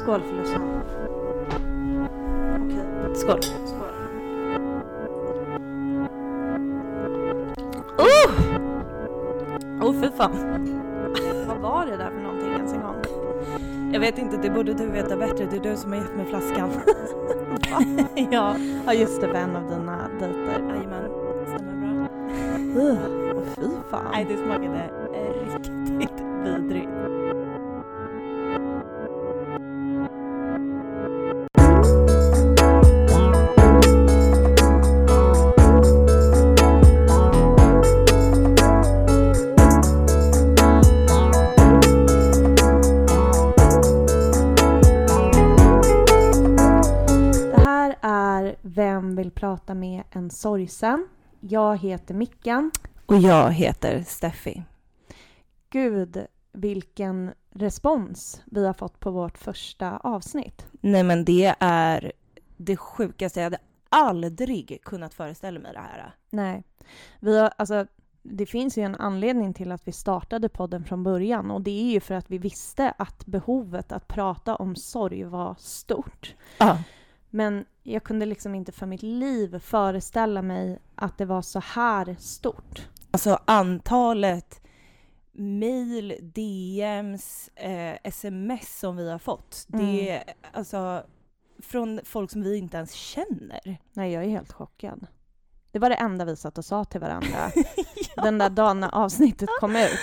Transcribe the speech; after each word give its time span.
Skål 0.00 0.20
för 0.22 0.36
lyssnarna. 0.36 0.82
Okej, 2.56 3.14
Skål. 3.14 3.42
skål. 3.42 3.90
Oh 9.80 10.00
fy 10.00 10.08
fan. 10.16 10.32
Vad 11.46 11.58
var 11.58 11.86
det 11.86 11.96
där 11.96 12.10
för 12.10 12.20
någonting 12.20 12.52
ens 12.52 12.72
en 12.72 12.80
gång? 12.80 12.94
Jag 13.92 14.00
vet 14.00 14.18
inte, 14.18 14.36
det 14.36 14.50
borde 14.50 14.72
du 14.74 14.86
veta 14.86 15.16
bättre. 15.16 15.46
Det 15.50 15.56
är 15.56 15.60
du 15.60 15.76
som 15.76 15.92
har 15.92 15.98
gett 15.98 16.16
mig 16.16 16.26
flaskan. 16.26 16.70
ja. 18.30 18.56
Ja 18.86 18.94
just 18.94 19.20
det, 19.20 19.28
för 19.28 19.34
en 19.34 19.56
av 19.56 19.62
dina 19.62 20.08
dejter. 20.20 20.62
Jajamän, 20.68 21.10
stämmer 21.46 21.76
bra. 21.76 22.08
Uh, 22.82 23.36
och 23.36 23.42
fy 23.56 23.62
fan. 23.90 24.06
Nej, 24.12 24.26
det 24.28 24.36
smakade 24.36 24.90
riktigt 25.44 25.59
sorgsen? 50.40 51.08
Jag 51.40 51.78
heter 51.78 52.14
Mickan. 52.14 52.70
Och 53.06 53.16
jag 53.16 53.52
heter 53.52 54.02
Steffi. 54.02 54.62
Gud, 55.70 56.26
vilken 56.52 57.30
respons 57.50 58.42
vi 58.44 58.66
har 58.66 58.72
fått 58.72 59.00
på 59.00 59.10
vårt 59.10 59.38
första 59.38 59.98
avsnitt. 59.98 60.66
Nej 60.80 61.02
men 61.02 61.24
det 61.24 61.54
är 61.60 62.12
det 62.56 62.76
sjukaste. 62.76 63.40
Jag 63.40 63.44
hade 63.44 63.58
aldrig 63.88 64.80
kunnat 64.82 65.14
föreställa 65.14 65.60
mig 65.60 65.72
det 65.72 65.78
här. 65.78 66.14
Nej, 66.30 66.62
vi 67.20 67.38
har, 67.38 67.52
alltså, 67.58 67.86
det 68.22 68.46
finns 68.46 68.78
ju 68.78 68.82
en 68.82 68.94
anledning 68.94 69.54
till 69.54 69.72
att 69.72 69.88
vi 69.88 69.92
startade 69.92 70.48
podden 70.48 70.84
från 70.84 71.02
början 71.02 71.50
och 71.50 71.62
det 71.62 71.80
är 71.80 71.92
ju 71.92 72.00
för 72.00 72.14
att 72.14 72.30
vi 72.30 72.38
visste 72.38 72.90
att 72.98 73.26
behovet 73.26 73.92
att 73.92 74.08
prata 74.08 74.56
om 74.56 74.76
sorg 74.76 75.24
var 75.24 75.54
stort. 75.58 76.34
Ja. 76.58 76.78
Men 77.30 77.64
jag 77.82 78.04
kunde 78.04 78.26
liksom 78.26 78.54
inte 78.54 78.72
för 78.72 78.86
mitt 78.86 79.02
liv 79.02 79.58
föreställa 79.58 80.42
mig 80.42 80.78
att 80.94 81.18
det 81.18 81.24
var 81.24 81.42
så 81.42 81.60
här 81.60 82.16
stort. 82.18 82.88
Alltså 83.10 83.38
antalet 83.44 84.60
mail, 85.32 86.16
DMs, 86.22 87.50
eh, 87.54 87.96
sms 88.04 88.78
som 88.78 88.96
vi 88.96 89.10
har 89.10 89.18
fått. 89.18 89.64
Det 89.68 90.10
är 90.10 90.24
alltså 90.52 91.04
från 91.62 92.00
folk 92.04 92.30
som 92.30 92.42
vi 92.42 92.56
inte 92.56 92.76
ens 92.76 92.92
känner. 92.92 93.78
Nej, 93.92 94.12
jag 94.12 94.24
är 94.24 94.28
helt 94.28 94.52
chockad. 94.52 95.06
Det 95.72 95.78
var 95.78 95.90
det 95.90 95.96
enda 95.96 96.24
vi 96.24 96.36
satt 96.36 96.58
och 96.58 96.64
sa 96.64 96.84
till 96.84 97.00
varandra 97.00 97.50
den 98.16 98.38
där 98.38 98.50
dagen 98.50 98.80
när 98.80 98.94
avsnittet 98.94 99.48
kom 99.60 99.76
ut. 99.76 99.98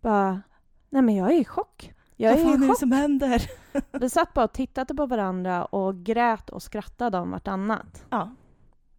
Bara, 0.00 0.42
nej 0.90 1.02
men 1.02 1.14
jag 1.14 1.32
är 1.34 1.40
i 1.40 1.44
chock. 1.44 1.92
Jag 2.16 2.30
Vad 2.30 2.40
är 2.40 2.44
fan 2.44 2.62
är 2.62 2.68
det 2.68 2.76
som 2.76 2.92
händer? 2.92 3.50
Vi 4.00 4.10
satt 4.10 4.34
bara 4.34 4.44
och 4.44 4.52
tittade 4.52 4.94
på 4.94 5.06
varandra 5.06 5.64
och 5.64 6.04
grät 6.04 6.50
och 6.50 6.62
skrattade 6.62 7.18
om 7.18 7.30
vartannat. 7.30 8.04
Ja, 8.10 8.34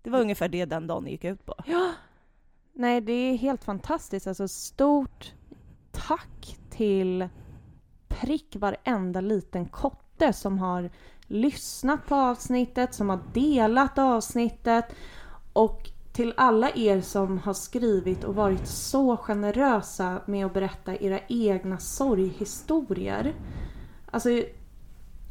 det 0.01 0.09
var 0.09 0.19
ungefär 0.19 0.49
det 0.49 0.65
den 0.65 0.87
dagen 0.87 1.07
gick 1.07 1.23
ut 1.23 1.45
på. 1.45 1.55
Ja. 1.65 1.91
Nej, 2.73 3.01
det 3.01 3.13
är 3.13 3.37
helt 3.37 3.63
fantastiskt. 3.63 4.27
Alltså 4.27 4.47
stort 4.47 5.33
tack 5.91 6.57
till 6.69 7.29
prick 8.07 8.55
varenda 8.55 9.21
liten 9.21 9.65
kotte 9.65 10.33
som 10.33 10.59
har 10.59 10.89
lyssnat 11.27 12.05
på 12.07 12.15
avsnittet, 12.15 12.93
som 12.93 13.09
har 13.09 13.19
delat 13.33 13.97
avsnittet 13.97 14.85
och 15.53 15.89
till 16.17 16.33
alla 16.37 16.71
er 16.75 17.01
som 17.01 17.37
har 17.37 17.53
skrivit 17.53 18.23
och 18.23 18.35
varit 18.35 18.67
så 18.67 19.17
generösa 19.17 20.21
med 20.25 20.45
att 20.45 20.53
berätta 20.53 20.95
era 20.95 21.19
egna 21.27 21.77
sorghistorier. 21.77 23.33
Alltså, 24.11 24.29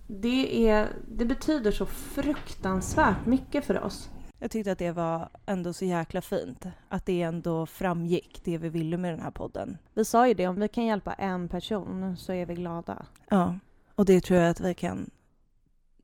det, 0.06 0.69
är, 0.69 0.88
det 1.09 1.25
betyder 1.25 1.72
så 1.72 1.87
fruktansvärt 1.87 3.27
mycket 3.27 3.65
för 3.65 3.84
oss. 3.84 4.11
Jag 4.38 4.50
tyckte 4.50 4.72
att 4.72 4.78
det 4.78 4.93
var 4.93 5.28
ändå 5.47 5.72
så 5.72 5.84
jäkla 5.84 6.21
fint. 6.21 6.66
Att 6.88 7.06
det 7.06 7.22
ändå 7.22 7.66
framgick, 7.66 8.41
det 8.44 8.59
vi 8.59 8.69
ville 8.69 8.97
med 8.97 9.12
den 9.12 9.21
här 9.21 9.31
podden. 9.31 9.78
Vi 9.94 10.05
sa 10.05 10.28
ju 10.28 10.34
det, 10.34 10.47
om 10.47 10.61
vi 10.61 10.69
kan 10.69 10.87
hjälpa 10.87 11.12
en 11.12 11.49
person 11.49 12.16
så 12.16 12.32
är 12.32 12.47
vi 12.47 12.55
glada. 12.55 13.06
Ja, 13.28 13.59
och 13.94 14.05
det 14.05 14.21
tror 14.21 14.41
jag 14.41 14.50
att 14.50 14.61
vi 14.61 14.75
kan 14.75 15.11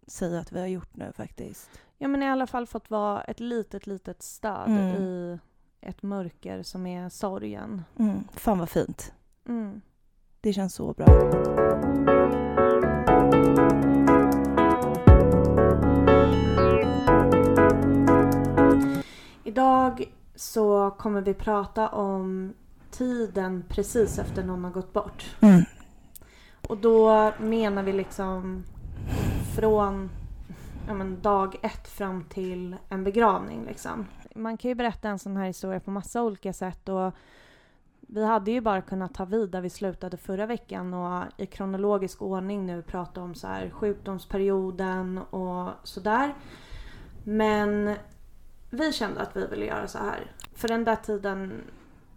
säga 0.06 0.40
att 0.40 0.52
vi 0.52 0.60
har 0.60 0.66
gjort 0.66 0.96
nu 0.96 1.12
faktiskt. 1.16 1.70
Ja 2.02 2.08
men 2.08 2.22
i 2.22 2.28
alla 2.28 2.46
fall 2.46 2.66
fått 2.66 2.90
vara 2.90 3.20
ett 3.22 3.40
litet, 3.40 3.86
litet 3.86 4.22
stöd 4.22 4.66
Mm. 4.68 5.02
i 5.02 5.38
ett 5.80 6.02
mörker 6.02 6.62
som 6.62 6.86
är 6.86 7.08
sorgen. 7.08 7.82
Mm, 7.98 8.24
fan 8.32 8.58
vad 8.58 8.68
fint. 8.70 9.12
Mm. 9.48 9.80
Det 10.40 10.52
känns 10.52 10.74
så 10.74 10.92
bra. 10.92 11.06
Idag 19.44 20.12
så 20.34 20.90
kommer 20.90 21.20
vi 21.20 21.34
prata 21.34 21.88
om 21.88 22.54
tiden 22.90 23.64
precis 23.68 24.18
efter 24.18 24.44
någon 24.44 24.64
har 24.64 24.70
gått 24.70 24.92
bort. 24.92 25.36
Mm. 25.40 25.62
Och 26.68 26.76
då 26.76 27.32
menar 27.40 27.82
vi 27.82 27.92
liksom 27.92 28.64
från 29.56 30.10
ja, 30.86 30.94
men 30.94 31.20
dag 31.20 31.56
ett 31.62 31.88
fram 31.88 32.24
till 32.24 32.76
en 32.88 33.04
begravning. 33.04 33.64
Liksom. 33.64 34.06
Man 34.34 34.56
kan 34.56 34.68
ju 34.68 34.74
berätta 34.74 35.08
en 35.08 35.18
sån 35.18 35.36
här 35.36 35.46
historia 35.46 35.80
på 35.80 35.90
massa 35.90 36.22
olika 36.22 36.52
sätt. 36.52 36.88
Och 36.88 37.12
vi 38.00 38.24
hade 38.24 38.50
ju 38.50 38.60
bara 38.60 38.82
kunnat 38.82 39.14
ta 39.14 39.24
vid 39.24 39.50
där 39.50 39.60
vi 39.60 39.70
slutade 39.70 40.16
förra 40.16 40.46
veckan 40.46 40.94
och 40.94 41.24
i 41.36 41.46
kronologisk 41.46 42.22
ordning 42.22 42.66
nu 42.66 42.82
prata 42.82 43.22
om 43.22 43.34
så 43.34 43.46
här 43.46 43.70
sjukdomsperioden 43.70 45.18
och 45.18 45.70
sådär. 45.82 46.34
Men 47.24 47.96
vi 48.70 48.92
kände 48.92 49.20
att 49.20 49.36
vi 49.36 49.46
ville 49.46 49.66
göra 49.66 49.88
så 49.88 49.98
här. 49.98 50.32
För 50.54 50.68
den 50.68 50.84
där 50.84 50.96
tiden, 50.96 51.52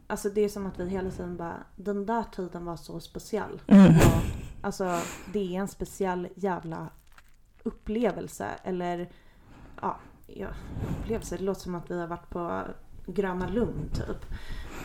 alltså 0.07 0.29
det 0.29 0.41
är 0.41 0.49
som 0.49 0.65
att 0.65 0.79
vi 0.79 0.89
hela 0.89 1.11
tiden 1.11 1.37
bara, 1.37 1.63
den 1.75 2.05
där 2.05 2.23
tiden 2.23 2.65
var 2.65 2.75
så 2.75 2.99
speciell. 2.99 3.61
Mm. 3.67 3.91
Ja, 4.01 4.21
alltså 4.61 4.99
det 5.33 5.55
är 5.55 5.59
en 5.59 5.67
speciell 5.67 6.27
jävla 6.35 6.87
upplevelse. 7.65 8.47
Eller 8.63 9.09
ja, 9.81 9.99
ja, 10.27 10.47
upplevelse. 10.99 11.37
Det 11.37 11.43
låter 11.43 11.61
som 11.61 11.75
att 11.75 11.91
vi 11.91 11.99
har 11.99 12.07
varit 12.07 12.29
på 12.29 12.61
Gröna 13.07 13.47
Lund 13.47 13.93
typ. 13.93 14.25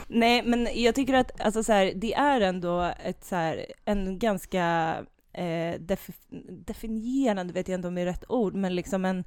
Nej, 0.09 0.43
men 0.43 0.69
jag 0.75 0.95
tycker 0.95 1.15
att 1.15 1.41
alltså, 1.41 1.63
så 1.63 1.73
här, 1.73 1.93
det 1.97 2.15
är 2.15 2.41
ändå 2.41 2.93
ett, 3.05 3.25
så 3.25 3.37
här, 3.37 3.67
en 3.85 4.19
ganska 4.19 4.97
eh, 5.33 5.75
def- 5.79 6.27
definierande, 6.51 7.53
vet 7.53 7.69
jag 7.69 7.79
inte 7.79 7.89
om 7.89 7.95
det 7.95 8.01
är 8.01 8.07
rätt 8.07 8.25
ord, 8.29 8.55
men 8.55 8.75
liksom 8.75 9.05
en, 9.05 9.25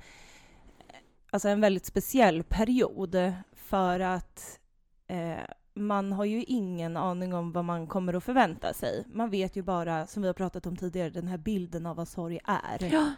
alltså 1.32 1.50
en 1.50 1.62
väldigt 1.62 1.86
speciell 1.86 2.44
period 2.44 3.34
för 3.54 4.00
att 4.00 4.60
eh, 5.08 5.38
man 5.74 6.12
har 6.12 6.26
ju 6.26 6.44
ingen 6.44 6.98
aning 6.98 7.34
om 7.34 7.52
vad 7.52 7.66
man 7.66 7.88
kommer 7.88 8.14
att 8.14 8.24
förvänta 8.24 8.74
sig. 8.74 9.04
Man 9.14 9.30
vet 9.30 9.56
ju 9.56 9.62
bara, 9.62 10.08
som 10.08 10.22
vi 10.22 10.28
har 10.28 10.34
pratat 10.34 10.66
om 10.66 10.78
tidigare, 10.78 11.10
den 11.10 11.28
här 11.28 11.38
bilden 11.38 11.86
av 11.86 11.96
vad 11.96 12.08
sorg 12.08 12.40
är. 12.46 12.94
Ja. 12.94 13.12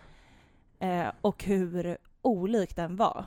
Eh, 0.80 1.08
och 1.22 1.44
hur 1.44 1.98
olik 2.22 2.76
den 2.76 2.96
var. 2.96 3.26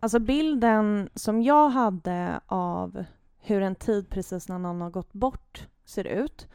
Alltså 0.00 0.18
bilden 0.18 1.10
som 1.14 1.42
jag 1.42 1.68
hade 1.68 2.40
av 2.46 3.04
hur 3.38 3.62
en 3.62 3.74
tid 3.74 4.08
precis 4.08 4.48
när 4.48 4.58
någon 4.58 4.80
har 4.80 4.90
gått 4.90 5.12
bort 5.12 5.68
ser 5.84 6.06
ut. 6.06 6.48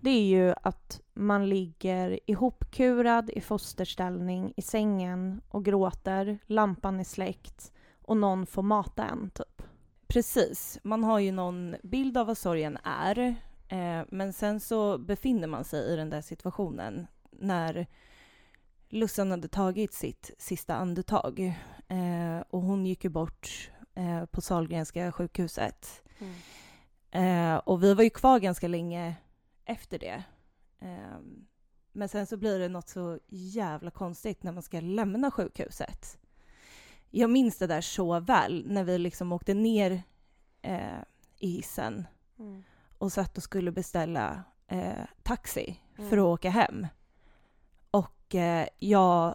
Det 0.00 0.10
är 0.10 0.24
ju 0.24 0.54
att 0.62 1.00
man 1.14 1.48
ligger 1.48 2.20
ihopkurad 2.26 3.30
i 3.30 3.40
fosterställning 3.40 4.52
i 4.56 4.62
sängen 4.62 5.40
och 5.48 5.64
gråter, 5.64 6.38
lampan 6.46 7.00
är 7.00 7.04
släckt 7.04 7.72
och 8.02 8.16
någon 8.16 8.46
får 8.46 8.62
mata 8.62 9.04
en 9.04 9.30
typ. 9.30 9.62
Precis. 10.06 10.78
Man 10.82 11.04
har 11.04 11.18
ju 11.18 11.32
någon 11.32 11.76
bild 11.82 12.18
av 12.18 12.26
vad 12.26 12.38
sorgen 12.38 12.78
är, 12.84 13.18
eh, 13.68 14.02
men 14.08 14.32
sen 14.32 14.60
så 14.60 14.98
befinner 14.98 15.46
man 15.46 15.64
sig 15.64 15.92
i 15.92 15.96
den 15.96 16.10
där 16.10 16.20
situationen 16.20 17.06
när 17.30 17.86
Lussan 18.94 19.30
hade 19.30 19.48
tagit 19.48 19.92
sitt 19.94 20.30
sista 20.38 20.74
andetag. 20.74 21.40
Eh, 21.88 22.38
och 22.50 22.62
hon 22.62 22.86
gick 22.86 23.04
ju 23.04 23.10
bort 23.10 23.70
eh, 23.94 24.24
på 24.26 24.40
Sahlgrenska 24.40 25.12
sjukhuset. 25.12 26.02
Eh, 27.10 27.56
och 27.56 27.82
vi 27.82 27.94
var 27.94 28.02
ju 28.04 28.10
kvar 28.10 28.38
ganska 28.38 28.68
länge 28.68 29.14
efter 29.64 29.98
det. 29.98 30.24
Eh, 30.80 31.18
men 31.92 32.08
sen 32.08 32.26
så 32.26 32.36
blir 32.36 32.58
det 32.58 32.68
något 32.68 32.88
så 32.88 33.18
jävla 33.28 33.90
konstigt 33.90 34.42
när 34.42 34.52
man 34.52 34.62
ska 34.62 34.80
lämna 34.80 35.30
sjukhuset. 35.30 36.18
Jag 37.10 37.30
minns 37.30 37.58
det 37.58 37.66
där 37.66 37.80
så 37.80 38.20
väl 38.20 38.64
när 38.66 38.84
vi 38.84 38.98
liksom 38.98 39.32
åkte 39.32 39.54
ner 39.54 40.02
eh, 40.62 40.98
i 41.38 41.48
hissen 41.50 42.06
och 42.98 43.12
satt 43.12 43.36
och 43.36 43.42
skulle 43.42 43.72
beställa 43.72 44.44
eh, 44.66 45.04
taxi 45.22 45.80
för 45.96 46.02
Mm. 46.02 46.18
att 46.18 46.24
åka 46.24 46.50
hem. 46.50 46.86
Och 48.34 48.40
eh, 48.40 48.68
jag 48.78 49.34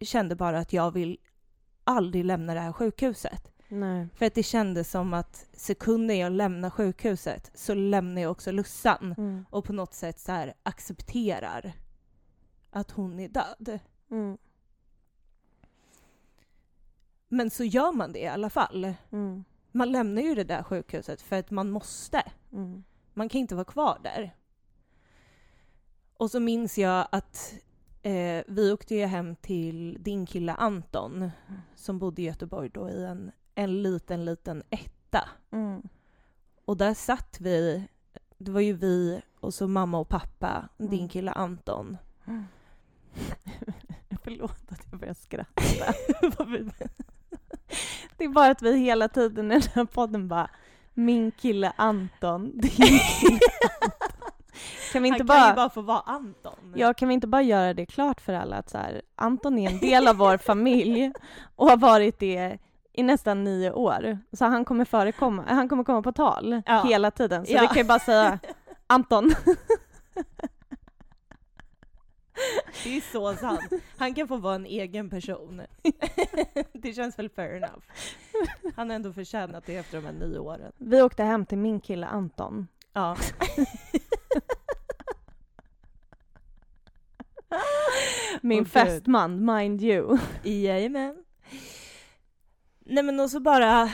kände 0.00 0.36
bara 0.36 0.58
att 0.58 0.72
jag 0.72 0.90
vill 0.90 1.18
aldrig 1.84 2.24
lämna 2.24 2.54
det 2.54 2.60
här 2.60 2.72
sjukhuset. 2.72 3.52
Nej. 3.68 4.08
För 4.14 4.26
att 4.26 4.34
det 4.34 4.42
kändes 4.42 4.90
som 4.90 5.14
att 5.14 5.46
sekunden 5.52 6.18
jag 6.18 6.32
lämnar 6.32 6.70
sjukhuset 6.70 7.50
så 7.54 7.74
lämnar 7.74 8.22
jag 8.22 8.30
också 8.30 8.52
Lussan 8.52 9.14
Mm. 9.18 9.44
och 9.50 9.64
på 9.64 9.72
något 9.72 9.94
sätt 9.94 10.18
så 10.18 10.32
här 10.32 10.54
accepterar 10.62 11.72
att 12.70 12.90
hon 12.90 13.20
är 13.20 13.28
död. 13.28 13.78
Mm. 14.10 14.38
Men 17.28 17.50
så 17.50 17.64
gör 17.64 17.92
man 17.92 18.12
det 18.12 18.18
i 18.18 18.26
alla 18.26 18.50
fall. 18.50 18.94
Mm. 19.12 19.44
Man 19.72 19.92
lämnar 19.92 20.22
ju 20.22 20.34
det 20.34 20.44
där 20.44 20.62
sjukhuset 20.62 21.22
för 21.22 21.38
att 21.38 21.50
man 21.50 21.70
måste. 21.70 22.22
Mm. 22.52 22.84
Man 23.14 23.28
kan 23.28 23.40
inte 23.40 23.54
vara 23.54 23.64
kvar 23.64 24.00
där. 24.02 24.36
Och 26.16 26.30
så 26.30 26.40
minns 26.40 26.78
jag 26.78 27.08
att 27.12 27.54
eh, 28.02 28.42
vi 28.46 28.72
åkte 28.72 28.94
ju 28.94 29.04
hem 29.06 29.36
till 29.36 29.96
din 30.00 30.26
kille 30.26 30.52
Anton 30.54 31.30
som 31.74 31.98
bodde 31.98 32.22
i 32.22 32.24
Göteborg 32.24 32.68
då 32.74 32.90
i 32.90 33.04
en, 33.04 33.32
en 33.54 33.82
liten, 33.82 34.24
liten 34.24 34.62
etta. 34.70 35.28
Mm. 35.50 35.82
Och 36.64 36.76
där 36.76 36.94
satt 36.94 37.36
vi, 37.40 37.88
det 38.38 38.50
var 38.50 38.60
ju 38.60 38.72
vi 38.72 39.22
och 39.40 39.54
så 39.54 39.68
mamma 39.68 39.98
och 39.98 40.08
pappa, 40.08 40.68
din 40.78 40.92
Mm. 40.92 41.08
kille 41.08 41.32
Anton. 41.32 41.96
Förlåt 44.22 44.64
att 44.72 44.86
jag 44.90 45.00
börjar 45.00 45.14
skratta. 45.14 45.62
Det 48.16 48.24
är 48.24 48.28
bara 48.28 48.50
att 48.50 48.62
vi 48.62 48.78
hela 48.78 49.08
tiden 49.08 49.52
i 49.52 49.54
den 49.58 49.68
här 49.74 49.84
podden 49.84 50.28
bara 50.28 50.50
min 50.94 51.30
kille 51.30 51.72
Anton, 51.76 52.52
din 52.60 52.70
kille 52.70 53.00
Anton. 53.80 54.11
Kan 54.92 55.02
vi 55.02 55.08
inte 55.08 55.20
Han 55.20 55.26
bara, 55.26 55.38
kan 55.40 55.48
ju 55.48 55.54
bara 55.56 55.70
få 55.70 55.80
vara 55.80 56.00
Anton. 56.00 56.72
ja, 56.74 56.94
kan 56.94 57.08
vi 57.08 57.14
inte 57.14 57.26
bara 57.26 57.42
göra 57.42 57.74
det 57.74 57.86
klart 57.86 58.20
för 58.20 58.32
alla 58.32 58.56
att 58.56 58.70
så 58.70 58.78
här, 58.78 59.02
Anton 59.16 59.58
är 59.58 59.70
en 59.70 59.78
del 59.78 60.08
av 60.08 60.16
vår 60.16 60.36
familj 60.36 61.12
och 61.56 61.68
har 61.68 61.76
varit 61.76 62.18
det 62.18 62.58
i 62.92 63.02
nästan 63.02 63.44
nio 63.44 63.72
år. 63.72 64.18
Så 64.32 64.44
han 64.44 64.64
kommer 64.64 64.84
förekomma, 64.84 65.44
han 65.48 65.68
kommer 65.68 65.84
komma 65.84 66.02
på 66.02 66.12
tal 66.12 66.62
Ja. 66.66 66.82
hela 66.82 67.10
tiden. 67.10 67.46
Så 67.46 67.52
Ja. 67.52 67.60
vi 67.60 67.66
kan 67.66 67.76
ju 67.76 67.84
bara 67.84 67.98
säga 67.98 68.38
Anton. 68.86 69.32
Det 72.84 72.96
är 72.96 73.12
så 73.12 73.34
sant. 73.34 73.72
Han 73.98 74.14
kan 74.14 74.28
få 74.28 74.36
vara 74.36 74.54
en 74.54 74.66
egen 74.66 75.10
person. 75.10 75.62
det 76.72 76.92
känns 76.92 77.18
väl 77.18 77.28
fair 77.28 77.56
enough. 77.56 77.82
Han 78.76 78.88
har 78.90 78.96
ändå 78.96 79.12
förtjänat 79.12 79.66
det 79.66 79.76
efter 79.76 80.00
de 80.00 80.06
här 80.06 80.12
nio 80.12 80.38
åren. 80.38 80.72
Vi 80.76 81.02
åkte 81.02 81.22
hem 81.24 81.46
till 81.46 81.58
min 81.58 81.80
kille 81.80 82.06
Anton. 82.06 82.68
Ja. 82.92 83.16
Min 88.42 88.58
gud. 88.58 88.68
fästman, 88.68 89.44
mind 89.44 89.82
you. 89.82 90.18
Jajamän. 90.42 91.24
Nej 92.80 93.02
men 93.02 93.20
och 93.20 93.30
så 93.30 93.40
bara 93.40 93.90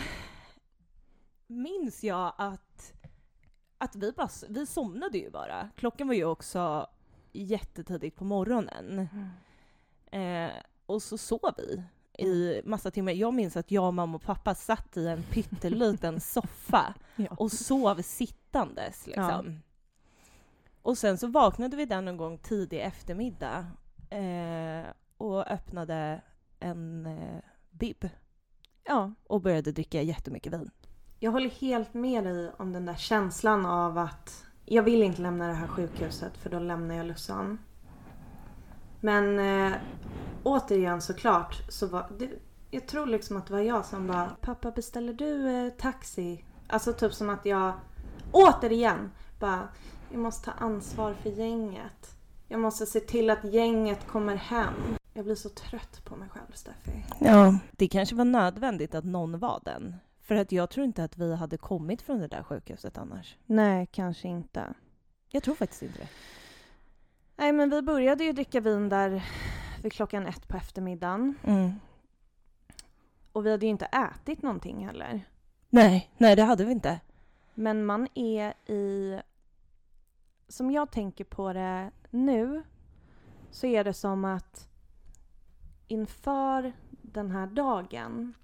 minns 1.46 2.05
jag 2.05 2.32
att, 2.38 2.93
att 3.78 3.96
vi 3.96 4.12
bara, 4.12 4.28
vi 4.49 4.66
somnade 4.66 5.19
ju 5.19 5.31
bara. 5.31 5.69
Klockan 5.76 6.06
var 6.08 6.14
ju 6.14 6.25
också 6.25 6.87
jättetidigt 7.32 8.16
på 8.16 8.25
morgonen. 8.25 9.08
Eh, 10.10 10.50
och 10.87 11.02
så 11.02 11.19
sov 11.19 11.40
vi 11.56 11.82
i 12.25 12.62
massa 12.64 12.90
timmar. 12.90 13.12
Jag 13.12 13.34
minns 13.34 13.56
att 13.56 13.70
jag, 13.70 13.94
mamma 13.94 14.16
och 14.16 14.22
pappa 14.22 14.55
satt 14.55 14.96
i 14.96 15.06
en 15.06 15.22
pytteliten 15.22 16.20
soffa 16.34 16.94
Ja. 17.16 17.26
och 17.38 17.52
sov 17.52 18.02
sittandes 18.02 19.06
liksom. 19.06 19.62
Och 20.83 20.99
sen 20.99 21.19
så 21.19 21.27
vaknade 21.27 21.77
vi 21.77 21.85
där 21.85 22.03
någon 22.03 22.17
gång 22.17 22.39
tidig 22.39 22.81
eftermiddag 22.81 23.67
eh, 24.11 24.91
och 25.19 25.51
öppnade 25.51 26.21
en 26.61 27.07
eh, 27.07 27.41
bib 27.71 28.09
ja. 28.85 29.13
och 29.27 29.41
började 29.41 29.73
dricka 29.73 30.03
jättemycket 30.03 30.53
vin. 30.53 30.71
Jag 31.19 31.33
håller 31.33 31.51
helt 31.51 31.95
med 31.95 32.25
dig 32.25 32.53
om 32.59 32.73
den 32.73 32.87
där 32.87 32.95
känslan 32.95 33.67
av 33.67 33.99
att 33.99 34.45
jag 34.65 34.83
vill 34.83 35.03
inte 35.03 35.23
lämna 35.23 35.49
det 35.49 35.55
här 35.55 35.67
sjukhuset 35.67 36.37
för 36.37 36.51
då 36.51 36.59
lämnar 36.59 36.95
jag 36.95 37.07
Lussan. 37.07 37.59
Men 39.01 39.39
eh, 39.39 39.77
återigen 40.43 41.03
såklart 41.03 41.63
så 41.69 41.87
var 41.87 42.11
det, 42.19 42.31
jag 42.71 42.87
tror 42.87 43.07
liksom 43.07 43.37
att 43.37 43.47
det 43.47 43.53
var 43.53 43.61
jag 43.61 43.87
som 43.87 44.07
bara 44.07 44.37
Pappa 44.41 44.71
beställer 44.71 45.13
du 45.13 45.49
eh, 45.49 45.73
taxi? 45.73 46.45
Alltså 46.67 46.93
typ 46.93 47.15
som 47.15 47.31
att 47.31 47.47
jag 47.47 47.73
återigen 48.33 49.11
bara 49.39 49.69
jag 50.10 50.20
måste 50.20 50.44
ta 50.44 50.50
ansvar 50.50 51.14
för 51.14 51.31
gänget. 51.31 52.14
Jag 52.49 52.60
måste 52.60 52.87
se 52.87 53.00
till 53.00 53.31
att 53.31 53.44
gänget 53.44 54.06
kommer 54.06 54.37
hem. 54.37 54.75
Jag 55.12 55.25
blir 55.25 55.34
så 55.34 55.49
trött 55.49 56.05
på 56.05 56.16
mig 56.16 56.28
själv 56.28 56.52
Steffi. 56.55 57.05
Ja. 57.20 57.58
Det 57.70 57.88
kanske 57.88 58.14
var 58.14 58.25
nödvändigt 58.25 58.94
att 58.94 59.05
någon 59.05 59.38
var 59.38 59.60
den. 59.64 59.96
För 60.22 60.34
att 60.34 60.52
jag 60.52 60.70
tror 60.70 60.84
inte 60.84 61.05
att 61.05 61.19
vi 61.19 61.34
hade 61.34 61.56
kommit 61.56 62.02
från 62.02 62.19
det 62.19 62.28
där 62.28 62.43
sjukhuset 62.43 62.99
annars. 62.99 63.37
Nej, 63.46 63.87
kanske 63.93 64.28
inte. 64.28 64.75
Jag 65.28 65.43
tror 65.43 65.55
faktiskt 65.55 65.82
inte 65.82 65.99
det. 65.99 66.08
Nej 67.37 67.52
men 67.52 67.70
vi 67.70 67.82
började 67.82 68.25
ju 68.25 68.32
dricka 68.32 68.60
vin 68.60 68.88
där 68.88 69.22
vid 69.82 69.93
klockan 69.93 70.26
ett 70.26 70.49
på 70.49 70.56
eftermiddagen. 70.56 71.34
Mm. 71.44 71.72
Och 73.32 73.46
vi 73.46 73.50
hade 73.50 73.66
ju 73.66 73.70
inte 73.70 73.87
ätit 73.87 74.43
någonting 74.43 74.87
heller. 74.87 75.20
Nej, 75.70 76.10
nej 76.16 76.37
det 76.37 76.43
hade 76.43 76.64
vi 76.64 76.72
inte. 76.72 77.00
Men 77.55 77.84
man 77.84 78.08
är 78.14 78.72
i... 78.72 79.20
Som 80.49 80.71
jag 80.71 80.91
tänker 80.91 81.25
på 81.25 81.53
det 81.53 81.91
nu 82.11 82.62
så 83.50 83.67
är 83.67 83.85
det 83.85 83.93
som 83.95 84.25
att 84.25 84.69
inför 85.89 86.73
den 86.91 87.31
här 87.31 87.47
dagen 87.47 88.35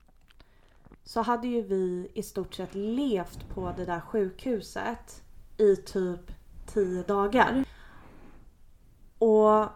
så 1.05 1.23
hade 1.23 1.49
ju 1.49 1.63
vi 1.63 2.11
i 2.15 2.23
stort 2.23 2.55
sett 2.55 2.75
levt 2.75 3.49
på 3.49 3.75
det 3.77 3.85
där 3.85 4.01
sjukhuset 4.01 5.25
i 5.57 5.77
typ 5.77 6.33
tio 6.67 7.03
dagar. 7.03 7.65
Och 9.19 9.69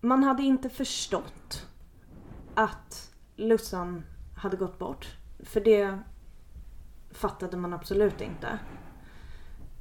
man 0.00 0.24
hade 0.24 0.42
inte 0.42 0.68
förstått 0.68 1.66
att 2.54 3.14
Lussan 3.36 4.04
hade 4.36 4.56
gått 4.56 4.78
bort. 4.78 5.16
För 5.38 5.60
det 5.60 5.98
fattade 7.10 7.56
man 7.56 7.72
absolut 7.72 8.20
inte. 8.20 8.58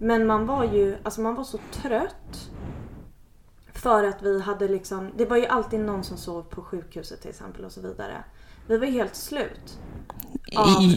Men 0.02 0.28
man 0.28 0.46
var 0.46 0.64
ju, 0.64 0.98
alltså 1.04 1.22
man 1.22 1.36
var 1.36 1.44
så 1.44 1.60
trött. 1.72 2.52
För 3.74 4.04
att 4.04 4.22
vi 4.22 4.42
hade 4.42 4.68
liksom, 4.68 5.12
det 5.18 5.26
var 5.26 5.38
ju 5.38 5.46
alltid 5.46 5.80
någon 5.80 6.04
som 6.04 6.18
sov 6.18 6.44
på 6.44 6.62
sjukhuset 6.62 7.22
till 7.22 7.30
exempel 7.30 7.66
och 7.66 7.72
så 7.72 7.82
vidare. 7.82 8.24
Vi 8.68 8.78
var 8.78 8.86
ju 8.86 8.92
helt 8.92 9.16
slut. 9.16 9.80
Av, 10.56 10.96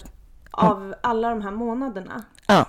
av 0.50 0.94
alla 1.00 1.30
de 1.30 1.42
här 1.42 1.50
månaderna. 1.50 2.24
Ja. 2.46 2.66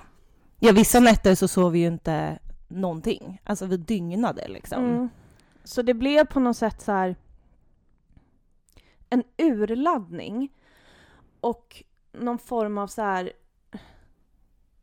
ja, 0.58 0.72
vissa 0.72 1.00
nätter 1.00 1.34
så 1.34 1.48
sov 1.48 1.72
vi 1.72 1.78
ju 1.78 1.86
inte 1.86 2.38
någonting. 2.68 3.40
Alltså 3.44 3.66
vi 3.66 3.76
dygnade 3.76 4.48
liksom. 4.48 4.84
Mm. 4.84 5.08
Så 5.64 5.82
det 5.82 5.94
blev 5.94 6.26
på 6.26 6.40
något 6.40 6.56
sätt 6.56 6.82
så 6.82 6.92
här 6.92 7.16
en 9.10 9.22
urladdning 9.38 10.52
och 11.40 11.82
någon 12.12 12.38
form 12.38 12.78
av 12.78 12.86
så 12.86 13.02
här 13.02 13.32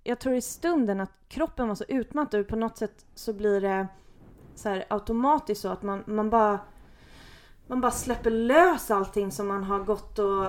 jag 0.04 0.20
tror 0.20 0.36
i 0.36 0.42
stunden 0.42 1.02
att 1.02 1.12
kroppen 1.28 1.68
var 1.68 1.76
så 1.76 1.84
utmattad 1.88 2.40
och 2.40 2.48
på 2.48 2.56
något 2.56 2.78
sätt 2.78 3.06
så 3.16 3.34
blir 3.34 3.62
det 3.62 3.88
så 4.56 4.70
här 4.70 4.86
automatiskt 4.90 5.62
så 5.62 5.68
att 5.68 5.84
man, 5.84 6.04
man 6.08 6.30
bara 6.30 6.60
man 7.68 7.82
bara 7.82 7.92
släpper 7.92 8.32
lös 8.32 8.92
allting 8.92 9.32
som 9.32 9.48
man 9.48 9.64
har 9.64 9.80
gått 9.80 10.20
och 10.20 10.48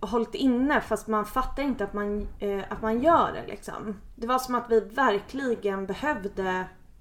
hållit 0.00 0.34
inne 0.34 0.80
fast 0.80 1.06
man 1.06 1.24
fattar 1.24 1.62
inte 1.62 1.84
att 1.84 1.92
man, 1.92 2.28
eh, 2.38 2.64
att 2.68 2.82
man 2.82 3.02
gör 3.02 3.32
det 3.32 3.46
liksom. 3.46 4.00
Det 4.16 4.26
var 4.26 4.38
som 4.38 4.54
att 4.54 4.70
vi 4.70 4.80
verkligen 4.80 5.86
behövde 5.86 6.28